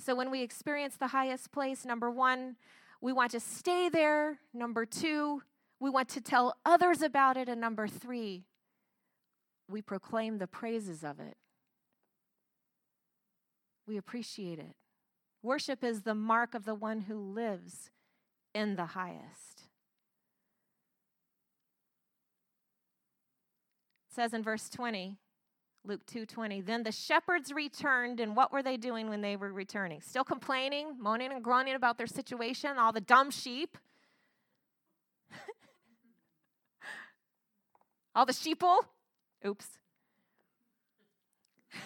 So 0.00 0.14
when 0.14 0.30
we 0.30 0.40
experience 0.40 0.96
the 0.96 1.08
highest 1.08 1.52
place, 1.52 1.84
number 1.84 2.10
one, 2.10 2.56
we 3.00 3.12
want 3.12 3.30
to 3.32 3.40
stay 3.40 3.88
there. 3.88 4.38
Number 4.54 4.84
two, 4.84 5.42
we 5.80 5.90
want 5.90 6.08
to 6.10 6.20
tell 6.20 6.56
others 6.64 7.02
about 7.02 7.36
it. 7.36 7.48
And 7.48 7.60
number 7.60 7.86
three, 7.86 8.44
we 9.68 9.82
proclaim 9.82 10.38
the 10.38 10.46
praises 10.46 11.04
of 11.04 11.20
it. 11.20 11.36
We 13.86 13.96
appreciate 13.96 14.58
it. 14.58 14.74
Worship 15.42 15.84
is 15.84 16.02
the 16.02 16.14
mark 16.14 16.54
of 16.54 16.64
the 16.64 16.74
one 16.74 17.02
who 17.02 17.16
lives 17.16 17.90
in 18.54 18.76
the 18.76 18.86
highest. 18.86 19.68
It 24.10 24.14
says 24.14 24.32
in 24.32 24.42
verse 24.42 24.68
20, 24.68 25.18
Luke 25.86 26.04
2:20. 26.06 26.60
Then 26.60 26.82
the 26.82 26.90
shepherds 26.90 27.52
returned 27.52 28.18
and 28.18 28.34
what 28.34 28.52
were 28.52 28.62
they 28.62 28.76
doing 28.76 29.08
when 29.08 29.20
they 29.20 29.36
were 29.36 29.52
returning? 29.52 30.00
Still 30.00 30.24
complaining, 30.24 30.96
moaning 30.98 31.32
and 31.32 31.44
groaning 31.44 31.76
about 31.76 31.96
their 31.96 32.08
situation, 32.08 32.76
all 32.76 32.92
the 32.92 33.00
dumb 33.00 33.30
sheep. 33.30 33.78
all 38.14 38.26
the 38.26 38.32
sheeple. 38.32 38.80
Oops. 39.46 39.78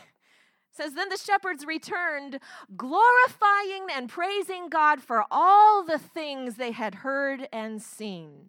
says 0.72 0.94
then 0.94 1.10
the 1.10 1.18
shepherds 1.18 1.66
returned 1.66 2.40
glorifying 2.76 3.88
and 3.92 4.08
praising 4.08 4.70
God 4.70 5.02
for 5.02 5.24
all 5.30 5.84
the 5.84 5.98
things 5.98 6.54
they 6.56 6.72
had 6.72 6.96
heard 6.96 7.48
and 7.52 7.82
seen. 7.82 8.48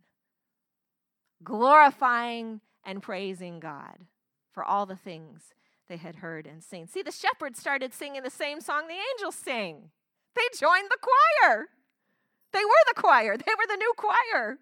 Glorifying 1.44 2.62
and 2.86 3.04
praising 3.04 3.60
God 3.60 4.06
for 4.52 4.64
all 4.64 4.86
the 4.86 4.96
things 4.96 5.54
they 5.88 5.98
had 5.98 6.18
heard 6.18 6.48
and 6.48 6.64
seen. 6.64 6.88
See, 6.88 7.02
the 7.02 7.12
shepherds 7.12 7.60
started 7.60 7.94
singing 7.94 8.24
the 8.24 8.30
same 8.30 8.62
song 8.62 8.88
the 8.88 8.96
angels 9.14 9.36
sing. 9.36 9.90
They 10.36 10.58
joined 10.58 10.90
the 10.90 10.98
choir. 11.02 11.68
They 12.54 12.66
were 12.66 12.86
the 12.88 13.02
choir, 13.02 13.38
they 13.38 13.52
were 13.58 13.68
the 13.68 13.78
new 13.78 13.94
choir. 13.98 14.60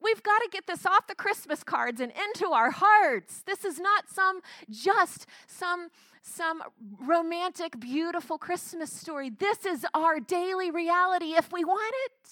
We've 0.00 0.22
got 0.22 0.38
to 0.38 0.48
get 0.50 0.66
this 0.68 0.86
off 0.86 1.08
the 1.08 1.14
Christmas 1.14 1.64
cards 1.64 2.00
and 2.00 2.12
into 2.12 2.52
our 2.52 2.70
hearts. 2.70 3.42
This 3.44 3.64
is 3.64 3.80
not 3.80 4.08
some 4.08 4.40
just 4.70 5.26
some 5.48 5.88
some 6.22 6.62
romantic 7.00 7.80
beautiful 7.80 8.38
Christmas 8.38 8.92
story. 8.92 9.30
This 9.30 9.64
is 9.66 9.84
our 9.94 10.20
daily 10.20 10.70
reality 10.70 11.34
if 11.34 11.52
we 11.52 11.64
want 11.64 11.94
it. 12.06 12.30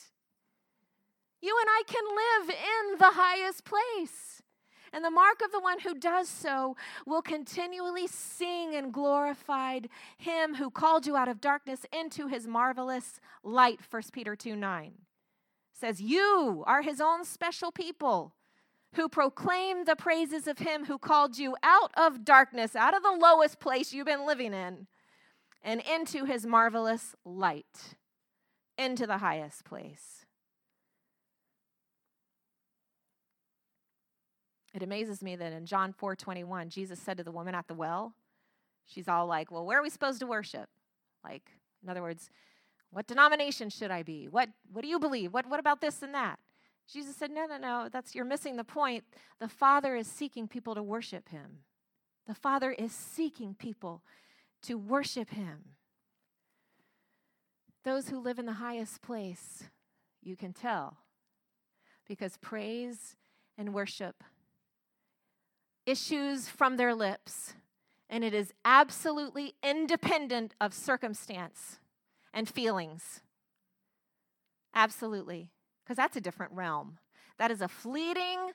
You 1.41 1.57
and 1.61 1.69
I 1.69 1.83
can 1.87 2.05
live 2.05 2.51
in 2.51 2.99
the 2.99 3.11
highest 3.15 3.65
place. 3.65 4.36
And 4.93 5.05
the 5.05 5.11
mark 5.11 5.43
of 5.45 5.53
the 5.53 5.61
one 5.61 5.81
who 5.81 5.95
does 5.95 6.29
so 6.29 6.77
will 7.07 7.23
continually 7.23 8.07
sing 8.07 8.75
and 8.75 8.93
glorify 8.93 9.81
him 10.19 10.55
who 10.55 10.71
called 10.71 11.07
you 11.07 11.17
out 11.17 11.29
of 11.29 11.41
darkness 11.41 11.87
into 11.93 12.29
his 12.29 12.47
marvelous 12.47 13.21
light. 13.43 13.81
1 13.89 14.03
Peter 14.13 14.37
2 14.37 14.57
9 14.57 14.93
says, 15.73 16.01
You 16.01 16.65
are 16.67 16.83
his 16.83 17.01
own 17.01 17.25
special 17.25 17.71
people 17.71 18.35
who 18.95 19.09
proclaim 19.09 19.85
the 19.85 19.97
praises 19.97 20.47
of 20.47 20.59
him 20.59 20.87
who 20.87 20.99
called 20.99 21.39
you 21.39 21.57
out 21.63 21.91
of 21.97 22.25
darkness, 22.25 22.75
out 22.75 22.97
of 22.97 23.03
the 23.03 23.13
lowest 23.13 23.61
place 23.61 23.93
you've 23.93 24.07
been 24.07 24.27
living 24.27 24.55
in, 24.55 24.87
and 25.63 25.83
into 25.83 26.25
his 26.25 26.47
marvelous 26.47 27.15
light, 27.25 27.97
into 28.79 29.07
the 29.07 29.19
highest 29.19 29.65
place. 29.65 30.26
It 34.77 34.83
amazes 34.83 35.23
me 35.23 35.37
that 35.37 35.55
in 35.55 35.65
John 35.65 35.95
4 35.95 36.15
21, 36.15 36.69
Jesus 36.69 37.01
said 37.01 37.17
to 37.17 37.25
the 37.25 37.33
woman 37.33 37.55
at 37.55 37.67
the 37.67 37.73
well, 37.73 38.13
she's 38.85 39.09
all 39.09 39.27
like, 39.27 39.51
Well, 39.51 39.65
where 39.65 39.79
are 39.79 39.83
we 39.83 39.89
supposed 39.89 40.21
to 40.21 40.27
worship? 40.27 40.69
Like, 41.25 41.51
in 41.83 41.89
other 41.89 42.03
words, 42.03 42.29
what 42.91 43.07
denomination 43.07 43.71
should 43.71 43.91
I 43.91 44.03
be? 44.03 44.29
What, 44.29 44.51
what 44.71 44.83
do 44.83 44.89
you 44.89 44.99
believe? 44.99 45.33
What, 45.33 45.47
what 45.49 45.61
about 45.61 45.81
this 45.81 46.03
and 46.03 46.13
that? 46.13 46.39
Jesus 46.87 47.17
said, 47.17 47.31
No, 47.31 47.47
no, 47.47 47.57
no, 47.57 47.89
that's 47.91 48.15
you're 48.15 48.27
missing 48.27 48.57
the 48.57 48.65
point. 48.65 49.05
The 49.41 49.49
Father 49.49 49.97
is 49.97 50.07
seeking 50.07 50.47
people 50.47 50.75
to 50.75 50.83
worship 50.83 51.31
him. 51.31 51.61
The 52.27 52.35
Father 52.35 52.71
is 52.71 52.93
seeking 52.93 53.55
people 53.55 54.03
to 54.65 54.77
worship 54.77 55.31
him. 55.31 55.71
Those 57.83 58.11
who 58.11 58.21
live 58.21 58.39
in 58.39 58.45
the 58.45 58.53
highest 58.53 59.01
place, 59.01 59.65
you 60.23 60.37
can 60.37 60.53
tell, 60.53 60.99
because 62.07 62.37
praise 62.37 63.17
and 63.57 63.73
worship 63.73 64.23
issues 65.87 66.49
from 66.49 66.77
their 66.77 66.95
lips, 66.95 67.55
and 68.11 68.23
it 68.25 68.35
is 68.35 68.53
absolutely 68.65 69.55
independent 69.63 70.55
of 70.61 70.75
circumstance 70.75 71.79
and 72.35 72.49
feelings. 72.49 73.21
Absolutely 74.75 75.51
because 75.87 75.97
that's 75.97 76.17
a 76.17 76.21
different 76.21 76.53
realm. 76.53 76.99
That 77.39 77.51
is 77.51 77.63
a 77.63 77.69
fleeting, 77.69 78.51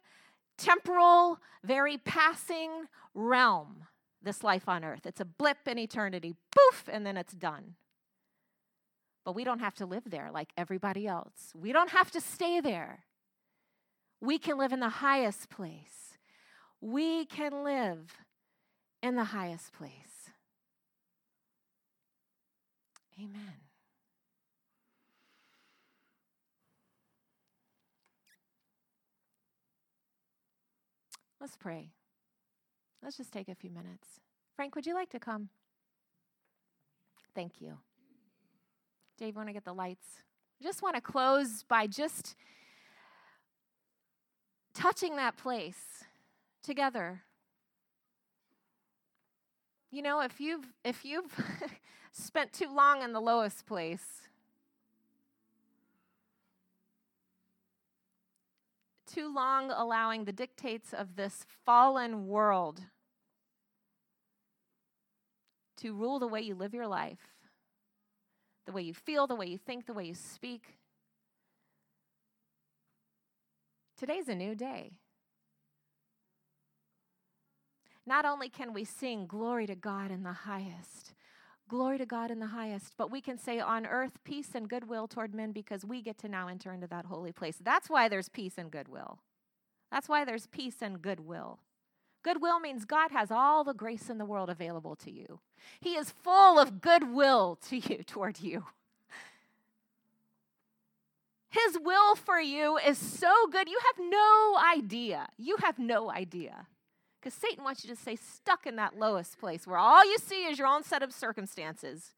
temporal, 0.57 1.39
very 1.63 1.97
passing 1.97 2.87
realm, 3.13 3.85
this 4.21 4.43
life 4.43 4.67
on 4.67 4.83
earth. 4.83 5.05
It's 5.05 5.21
a 5.21 5.25
blip 5.25 5.65
in 5.65 5.79
eternity, 5.79 6.35
poof, 6.51 6.89
and 6.91 7.05
then 7.05 7.15
it's 7.15 7.33
done. 7.33 7.75
But 9.23 9.35
we 9.35 9.43
don't 9.43 9.59
have 9.59 9.75
to 9.75 9.85
live 9.85 10.03
there 10.07 10.29
like 10.33 10.49
everybody 10.57 11.07
else. 11.07 11.53
We 11.55 11.71
don't 11.71 11.91
have 11.91 12.11
to 12.11 12.21
stay 12.21 12.59
there. 12.59 13.05
We 14.19 14.37
can 14.37 14.57
live 14.57 14.73
in 14.73 14.81
the 14.81 14.89
highest 14.89 15.49
place. 15.49 16.10
We 16.81 17.25
can 17.25 17.63
live 17.63 18.17
in 19.03 19.15
the 19.15 19.23
highest 19.25 19.71
place. 19.71 20.31
Amen. 23.19 23.53
Let's 31.39 31.55
pray. 31.55 31.91
Let's 33.03 33.17
just 33.17 33.31
take 33.31 33.47
a 33.47 33.55
few 33.55 33.69
minutes. 33.71 34.19
Frank, 34.55 34.75
would 34.75 34.85
you 34.85 34.93
like 34.93 35.09
to 35.09 35.19
come? 35.19 35.49
Thank 37.33 37.61
you. 37.61 37.77
Dave, 39.17 39.35
want 39.35 39.49
to 39.49 39.53
get 39.53 39.65
the 39.65 39.73
lights? 39.73 40.05
I 40.59 40.63
just 40.63 40.81
want 40.81 40.95
to 40.95 41.01
close 41.01 41.63
by 41.67 41.87
just 41.87 42.35
touching 44.73 45.15
that 45.15 45.37
place 45.37 46.05
together. 46.61 47.23
You 49.91 50.01
know, 50.01 50.21
if 50.21 50.39
you've 50.39 50.65
if 50.85 51.03
you've 51.03 51.33
spent 52.11 52.53
too 52.53 52.73
long 52.73 53.01
in 53.01 53.11
the 53.13 53.19
lowest 53.19 53.65
place, 53.65 54.21
too 59.05 59.33
long 59.33 59.71
allowing 59.71 60.23
the 60.23 60.31
dictates 60.31 60.93
of 60.93 61.15
this 61.15 61.45
fallen 61.65 62.27
world 62.27 62.81
to 65.77 65.93
rule 65.93 66.19
the 66.19 66.27
way 66.27 66.39
you 66.39 66.55
live 66.55 66.73
your 66.73 66.87
life, 66.87 67.19
the 68.65 68.71
way 68.71 68.83
you 68.83 68.93
feel, 68.93 69.27
the 69.27 69.35
way 69.35 69.47
you 69.47 69.57
think, 69.57 69.85
the 69.85 69.93
way 69.93 70.05
you 70.05 70.13
speak. 70.13 70.77
Today's 73.97 74.29
a 74.29 74.35
new 74.35 74.55
day. 74.55 75.00
Not 78.05 78.25
only 78.25 78.49
can 78.49 78.73
we 78.73 78.83
sing 78.83 79.27
glory 79.27 79.67
to 79.67 79.75
God 79.75 80.11
in 80.11 80.23
the 80.23 80.33
highest, 80.33 81.13
Glory 81.71 81.97
to 81.99 82.05
God 82.05 82.31
in 82.31 82.39
the 82.39 82.47
highest. 82.47 82.95
But 82.97 83.11
we 83.11 83.21
can 83.21 83.37
say 83.37 83.61
on 83.61 83.85
earth, 83.85 84.19
peace 84.25 84.49
and 84.55 84.67
goodwill 84.67 85.07
toward 85.07 85.33
men 85.33 85.53
because 85.53 85.85
we 85.85 86.01
get 86.01 86.17
to 86.17 86.27
now 86.27 86.49
enter 86.49 86.73
into 86.73 86.85
that 86.87 87.05
holy 87.05 87.31
place. 87.31 87.55
That's 87.63 87.89
why 87.89 88.09
there's 88.09 88.27
peace 88.27 88.55
and 88.57 88.69
goodwill. 88.69 89.19
That's 89.89 90.09
why 90.09 90.25
there's 90.25 90.47
peace 90.47 90.81
and 90.81 91.01
goodwill. 91.01 91.59
Goodwill 92.23 92.59
means 92.59 92.83
God 92.83 93.11
has 93.11 93.31
all 93.31 93.63
the 93.63 93.73
grace 93.73 94.09
in 94.09 94.17
the 94.17 94.25
world 94.25 94.49
available 94.49 94.97
to 94.97 95.09
you. 95.09 95.39
He 95.79 95.95
is 95.95 96.11
full 96.11 96.59
of 96.59 96.81
goodwill 96.81 97.57
to 97.69 97.77
you, 97.77 98.03
toward 98.03 98.41
you. 98.41 98.65
His 101.49 101.79
will 101.81 102.17
for 102.17 102.41
you 102.41 102.77
is 102.85 102.97
so 102.97 103.47
good, 103.49 103.69
you 103.69 103.79
have 103.95 104.05
no 104.09 104.57
idea. 104.75 105.29
You 105.37 105.55
have 105.63 105.79
no 105.79 106.11
idea. 106.11 106.67
Because 107.21 107.35
Satan 107.35 107.63
wants 107.63 107.83
you 107.83 107.93
to 107.93 108.01
stay 108.01 108.15
stuck 108.15 108.65
in 108.65 108.77
that 108.77 108.97
lowest 108.97 109.37
place 109.37 109.67
where 109.67 109.77
all 109.77 110.03
you 110.03 110.17
see 110.17 110.45
is 110.45 110.57
your 110.57 110.67
own 110.67 110.83
set 110.83 111.03
of 111.03 111.13
circumstances. 111.13 112.15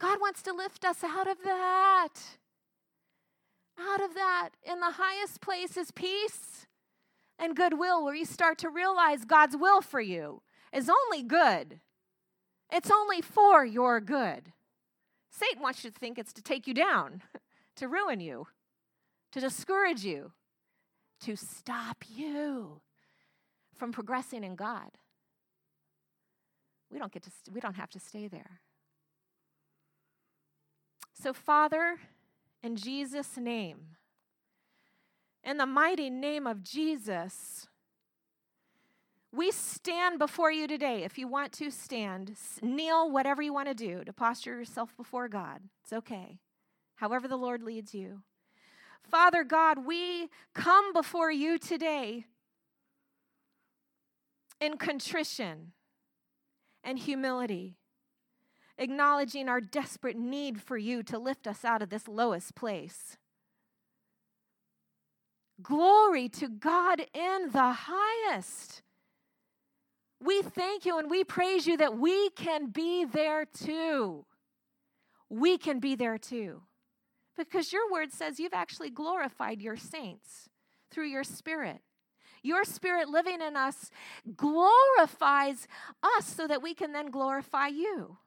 God 0.00 0.18
wants 0.18 0.40
to 0.42 0.52
lift 0.54 0.84
us 0.84 1.04
out 1.04 1.28
of 1.28 1.36
that. 1.44 2.14
Out 3.78 4.02
of 4.02 4.14
that. 4.14 4.50
In 4.64 4.80
the 4.80 4.92
highest 4.92 5.42
place 5.42 5.76
is 5.76 5.90
peace 5.90 6.66
and 7.38 7.54
goodwill, 7.54 8.02
where 8.02 8.14
you 8.14 8.24
start 8.24 8.56
to 8.58 8.70
realize 8.70 9.26
God's 9.26 9.56
will 9.56 9.82
for 9.82 10.00
you 10.00 10.40
is 10.72 10.88
only 10.88 11.22
good. 11.22 11.80
It's 12.72 12.90
only 12.90 13.20
for 13.20 13.64
your 13.64 14.00
good. 14.00 14.52
Satan 15.30 15.62
wants 15.62 15.84
you 15.84 15.90
to 15.90 15.98
think 15.98 16.18
it's 16.18 16.32
to 16.32 16.42
take 16.42 16.66
you 16.66 16.72
down, 16.72 17.22
to 17.76 17.88
ruin 17.88 18.20
you, 18.20 18.46
to 19.32 19.40
discourage 19.40 20.02
you, 20.02 20.32
to 21.20 21.36
stop 21.36 22.04
you 22.08 22.80
from 23.76 23.92
progressing 23.92 24.44
in 24.44 24.54
God. 24.54 24.90
We 26.90 26.98
don't 26.98 27.12
get 27.12 27.22
to 27.22 27.30
we 27.52 27.60
don't 27.60 27.76
have 27.76 27.90
to 27.90 28.00
stay 28.00 28.28
there. 28.28 28.60
So 31.14 31.32
Father, 31.32 31.96
in 32.62 32.76
Jesus 32.76 33.36
name, 33.36 33.96
in 35.44 35.56
the 35.56 35.66
mighty 35.66 36.10
name 36.10 36.46
of 36.46 36.62
Jesus, 36.62 37.66
we 39.34 39.50
stand 39.50 40.18
before 40.18 40.52
you 40.52 40.68
today. 40.68 41.04
If 41.04 41.16
you 41.16 41.26
want 41.26 41.52
to 41.52 41.70
stand, 41.70 42.36
kneel, 42.60 43.10
whatever 43.10 43.40
you 43.40 43.52
want 43.52 43.68
to 43.68 43.74
do 43.74 44.04
to 44.04 44.12
posture 44.12 44.58
yourself 44.58 44.94
before 44.96 45.28
God. 45.28 45.62
It's 45.82 45.92
okay. 45.92 46.38
However, 46.96 47.26
the 47.26 47.36
Lord 47.36 47.62
leads 47.62 47.94
you. 47.94 48.22
Father 49.02 49.42
God, 49.42 49.86
we 49.86 50.28
come 50.54 50.92
before 50.92 51.32
you 51.32 51.58
today 51.58 52.26
in 54.60 54.76
contrition 54.76 55.72
and 56.84 56.98
humility, 56.98 57.76
acknowledging 58.78 59.48
our 59.48 59.60
desperate 59.60 60.16
need 60.16 60.60
for 60.60 60.76
you 60.76 61.02
to 61.04 61.18
lift 61.18 61.46
us 61.46 61.64
out 61.64 61.82
of 61.82 61.90
this 61.90 62.08
lowest 62.08 62.54
place. 62.54 63.16
Glory 65.62 66.28
to 66.28 66.48
God 66.48 67.00
in 67.14 67.50
the 67.52 67.76
highest. 67.78 68.82
We 70.20 70.42
thank 70.42 70.84
you 70.86 70.98
and 70.98 71.10
we 71.10 71.24
praise 71.24 71.66
you 71.66 71.76
that 71.76 71.98
we 71.98 72.30
can 72.30 72.70
be 72.70 73.04
there 73.04 73.44
too. 73.44 74.24
We 75.28 75.58
can 75.58 75.78
be 75.78 75.94
there 75.94 76.18
too. 76.18 76.62
Because 77.36 77.72
your 77.72 77.90
word 77.90 78.12
says 78.12 78.38
you've 78.38 78.52
actually 78.52 78.90
glorified 78.90 79.62
your 79.62 79.76
saints 79.76 80.48
through 80.90 81.06
your 81.06 81.24
spirit. 81.24 81.80
Your 82.42 82.64
spirit 82.64 83.08
living 83.08 83.40
in 83.40 83.56
us 83.56 83.90
glorifies 84.36 85.68
us 86.02 86.26
so 86.26 86.46
that 86.48 86.62
we 86.62 86.74
can 86.74 86.92
then 86.92 87.10
glorify 87.10 87.68
you. 87.68 88.18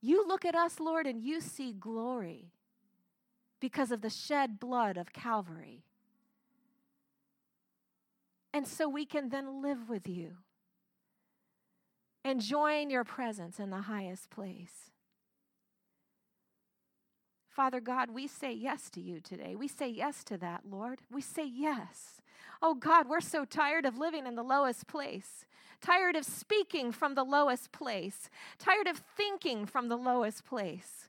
You 0.00 0.26
look 0.26 0.44
at 0.44 0.54
us, 0.54 0.80
Lord, 0.80 1.06
and 1.06 1.22
you 1.22 1.40
see 1.40 1.72
glory 1.72 2.52
because 3.60 3.92
of 3.92 4.00
the 4.00 4.10
shed 4.10 4.58
blood 4.58 4.96
of 4.96 5.12
Calvary. 5.12 5.84
And 8.52 8.66
so 8.66 8.88
we 8.88 9.06
can 9.06 9.30
then 9.30 9.62
live 9.62 9.88
with 9.88 10.08
you, 10.08 10.38
enjoying 12.24 12.90
your 12.90 13.04
presence 13.04 13.58
in 13.58 13.70
the 13.70 13.82
highest 13.82 14.28
place. 14.28 14.91
Father 17.54 17.80
God, 17.80 18.10
we 18.10 18.26
say 18.26 18.50
yes 18.50 18.88
to 18.90 19.00
you 19.00 19.20
today. 19.20 19.54
We 19.54 19.68
say 19.68 19.86
yes 19.86 20.24
to 20.24 20.38
that, 20.38 20.62
Lord. 20.70 21.00
We 21.10 21.20
say 21.20 21.44
yes. 21.44 22.22
Oh 22.62 22.74
God, 22.74 23.08
we're 23.08 23.20
so 23.20 23.44
tired 23.44 23.84
of 23.84 23.98
living 23.98 24.26
in 24.26 24.36
the 24.36 24.42
lowest 24.42 24.86
place, 24.86 25.44
tired 25.82 26.16
of 26.16 26.24
speaking 26.24 26.92
from 26.92 27.14
the 27.14 27.24
lowest 27.24 27.70
place, 27.70 28.30
tired 28.58 28.86
of 28.86 29.02
thinking 29.16 29.66
from 29.66 29.88
the 29.88 29.96
lowest 29.96 30.46
place, 30.46 31.08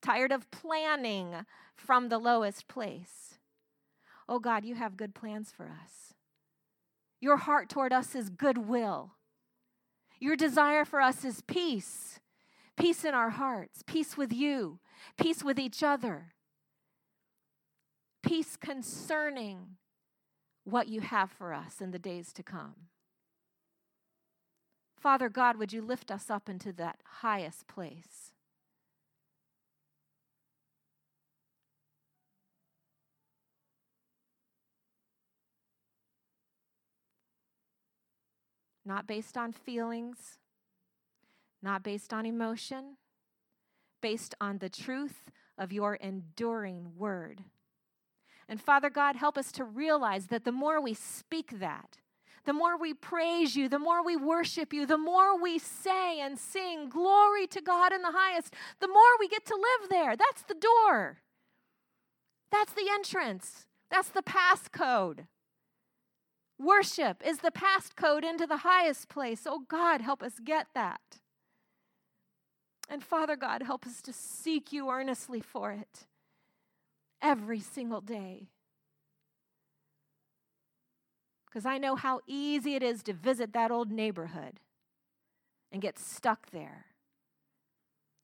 tired 0.00 0.30
of 0.30 0.48
planning 0.52 1.44
from 1.74 2.08
the 2.08 2.18
lowest 2.18 2.68
place. 2.68 3.38
Oh 4.28 4.38
God, 4.38 4.64
you 4.64 4.76
have 4.76 4.96
good 4.96 5.12
plans 5.12 5.50
for 5.50 5.64
us. 5.64 6.14
Your 7.20 7.36
heart 7.38 7.68
toward 7.68 7.92
us 7.92 8.14
is 8.14 8.30
goodwill. 8.30 9.14
Your 10.20 10.36
desire 10.36 10.84
for 10.84 11.00
us 11.00 11.24
is 11.24 11.42
peace 11.48 12.20
peace 12.80 13.04
in 13.04 13.12
our 13.14 13.30
hearts, 13.30 13.82
peace 13.86 14.16
with 14.16 14.32
you, 14.32 14.78
peace 15.16 15.42
with 15.42 15.58
each 15.58 15.82
other, 15.82 16.32
peace 18.22 18.56
concerning 18.56 19.76
what 20.64 20.88
you 20.88 21.00
have 21.00 21.30
for 21.30 21.52
us 21.52 21.80
in 21.80 21.90
the 21.90 21.98
days 21.98 22.32
to 22.32 22.42
come. 22.42 22.74
Father 25.00 25.28
God, 25.30 25.56
would 25.56 25.72
you 25.72 25.80
lift 25.80 26.10
us 26.10 26.28
up 26.28 26.48
into 26.48 26.72
that 26.74 27.00
highest 27.22 27.66
place? 27.66 28.32
Not 38.84 39.06
based 39.06 39.36
on 39.38 39.52
feelings, 39.52 40.38
not 41.62 41.82
based 41.82 42.12
on 42.12 42.26
emotion, 42.26 42.96
based 44.00 44.34
on 44.40 44.58
the 44.58 44.68
truth 44.68 45.30
of 45.58 45.72
your 45.72 45.94
enduring 45.94 46.92
word. 46.96 47.44
And 48.48 48.60
Father 48.60 48.90
God, 48.90 49.16
help 49.16 49.38
us 49.38 49.52
to 49.52 49.64
realize 49.64 50.26
that 50.26 50.44
the 50.44 50.52
more 50.52 50.80
we 50.80 50.94
speak 50.94 51.60
that, 51.60 51.98
the 52.46 52.52
more 52.52 52.76
we 52.78 52.94
praise 52.94 53.54
you, 53.54 53.68
the 53.68 53.78
more 53.78 54.04
we 54.04 54.16
worship 54.16 54.72
you, 54.72 54.86
the 54.86 54.98
more 54.98 55.40
we 55.40 55.58
say 55.58 56.20
and 56.20 56.38
sing, 56.38 56.88
Glory 56.88 57.46
to 57.46 57.60
God 57.60 57.92
in 57.92 58.02
the 58.02 58.12
highest, 58.12 58.54
the 58.80 58.88
more 58.88 59.18
we 59.18 59.28
get 59.28 59.44
to 59.46 59.54
live 59.54 59.90
there. 59.90 60.16
That's 60.16 60.42
the 60.42 60.54
door. 60.54 61.18
That's 62.50 62.72
the 62.72 62.88
entrance. 62.90 63.66
That's 63.90 64.08
the 64.08 64.22
passcode. 64.22 65.26
Worship 66.58 67.22
is 67.24 67.38
the 67.38 67.50
passcode 67.50 68.24
into 68.24 68.46
the 68.46 68.58
highest 68.58 69.08
place. 69.08 69.42
Oh 69.46 69.62
God, 69.68 70.00
help 70.00 70.22
us 70.22 70.34
get 70.42 70.66
that. 70.74 71.19
And 72.90 73.04
Father 73.04 73.36
God, 73.36 73.62
help 73.62 73.86
us 73.86 74.02
to 74.02 74.12
seek 74.12 74.72
you 74.72 74.90
earnestly 74.90 75.40
for 75.40 75.70
it 75.70 76.06
every 77.22 77.60
single 77.60 78.00
day. 78.00 78.48
Because 81.46 81.64
I 81.64 81.78
know 81.78 81.94
how 81.94 82.20
easy 82.26 82.74
it 82.74 82.82
is 82.82 83.04
to 83.04 83.12
visit 83.12 83.52
that 83.52 83.70
old 83.70 83.92
neighborhood 83.92 84.58
and 85.70 85.80
get 85.80 86.00
stuck 86.00 86.50
there 86.50 86.86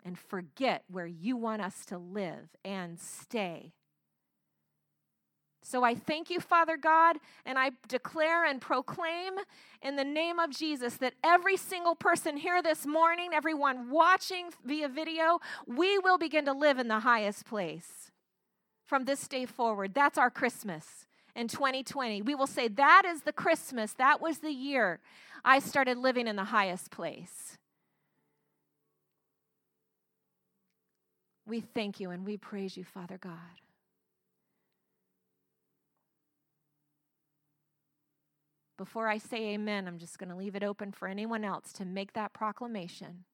and 0.05 0.19
forget 0.19 0.83
where 0.91 1.07
you 1.07 1.37
want 1.37 1.63
us 1.63 1.85
to 1.87 1.99
live 1.99 2.49
and 2.65 2.99
stay. 2.99 3.73
So 5.67 5.83
I 5.83 5.97
thank 5.97 6.31
you, 6.31 6.39
Father 6.39 6.77
God, 6.77 7.17
and 7.45 7.59
I 7.59 7.73
declare 7.89 8.45
and 8.45 8.61
proclaim 8.61 9.33
in 9.83 9.97
the 9.97 10.05
name 10.05 10.39
of 10.39 10.51
Jesus 10.51 10.95
that 10.99 11.15
every 11.25 11.57
single 11.57 11.97
person 11.97 12.37
here 12.37 12.63
this 12.63 12.87
morning, 12.87 13.31
everyone 13.35 13.91
watching 13.91 14.51
via 14.65 14.89
video, 14.89 15.41
we 15.67 15.99
will 15.99 16.19
begin 16.19 16.45
to 16.45 16.53
live 16.53 16.79
in 16.79 16.87
the 16.87 17.01
highest 17.01 17.47
place 17.47 18.13
from 18.87 19.07
this 19.07 19.27
day 19.27 19.45
forward. 19.45 19.93
That's 19.93 20.17
our 20.17 20.31
Christmas 20.31 21.05
in 21.35 21.49
2020. 21.49 22.23
We 22.23 22.37
will 22.37 22.47
say, 22.47 22.69
That 22.69 23.03
is 23.05 23.23
the 23.23 23.33
Christmas, 23.33 23.93
that 23.95 24.21
was 24.21 24.39
the 24.39 24.53
year 24.53 25.01
I 25.45 25.59
started 25.59 25.99
living 25.99 26.29
in 26.29 26.37
the 26.37 26.45
highest 26.45 26.93
place. 26.93 27.59
We 31.45 31.59
thank 31.59 31.99
you 31.99 32.11
and 32.11 32.25
we 32.25 32.37
praise 32.37 32.77
you, 32.77 32.85
Father 32.85 33.19
God. 33.19 33.66
Before 38.77 39.09
I 39.09 39.19
say 39.19 39.55
amen, 39.55 39.89
I'm 39.89 39.99
just 39.99 40.19
going 40.19 40.29
to 40.29 40.37
leave 40.37 40.55
it 40.55 40.63
open 40.63 40.93
for 40.93 41.09
anyone 41.09 41.45
else 41.45 41.73
to 41.75 41.85
make 41.85 42.13
that 42.13 42.35
proclamation. 42.35 43.25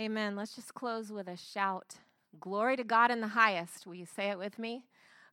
Amen. 0.00 0.34
Let's 0.34 0.56
just 0.56 0.74
close 0.74 1.12
with 1.12 1.28
a 1.28 1.36
shout. 1.36 1.96
Glory 2.40 2.76
to 2.78 2.84
God 2.84 3.10
in 3.10 3.20
the 3.20 3.28
highest. 3.28 3.86
Will 3.86 3.96
you 3.96 4.06
say 4.06 4.30
it 4.30 4.38
with 4.38 4.58
me? 4.58 4.86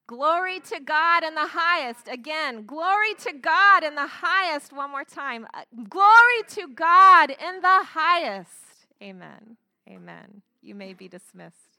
Glory 0.08 0.60
to 0.60 0.82
God 0.82 1.24
in 1.24 1.36
the 1.36 1.48
highest. 1.48 2.10
Again, 2.10 2.66
glory 2.66 3.14
to 3.20 3.34
God 3.34 3.86
in 3.86 3.96
the 3.96 4.08
highest. 4.08 4.74
One 4.74 4.92
more 4.92 5.06
time. 5.06 5.48
Uh, 5.54 5.64
glory 5.90 6.44
to 6.50 6.68
God 6.68 7.30
in 7.30 7.62
the 7.62 7.84
highest. 7.86 8.88
Amen. 9.02 9.56
Amen. 9.90 10.42
You 10.62 10.76
may 10.76 10.94
be 10.94 11.08
dismissed. 11.08 11.77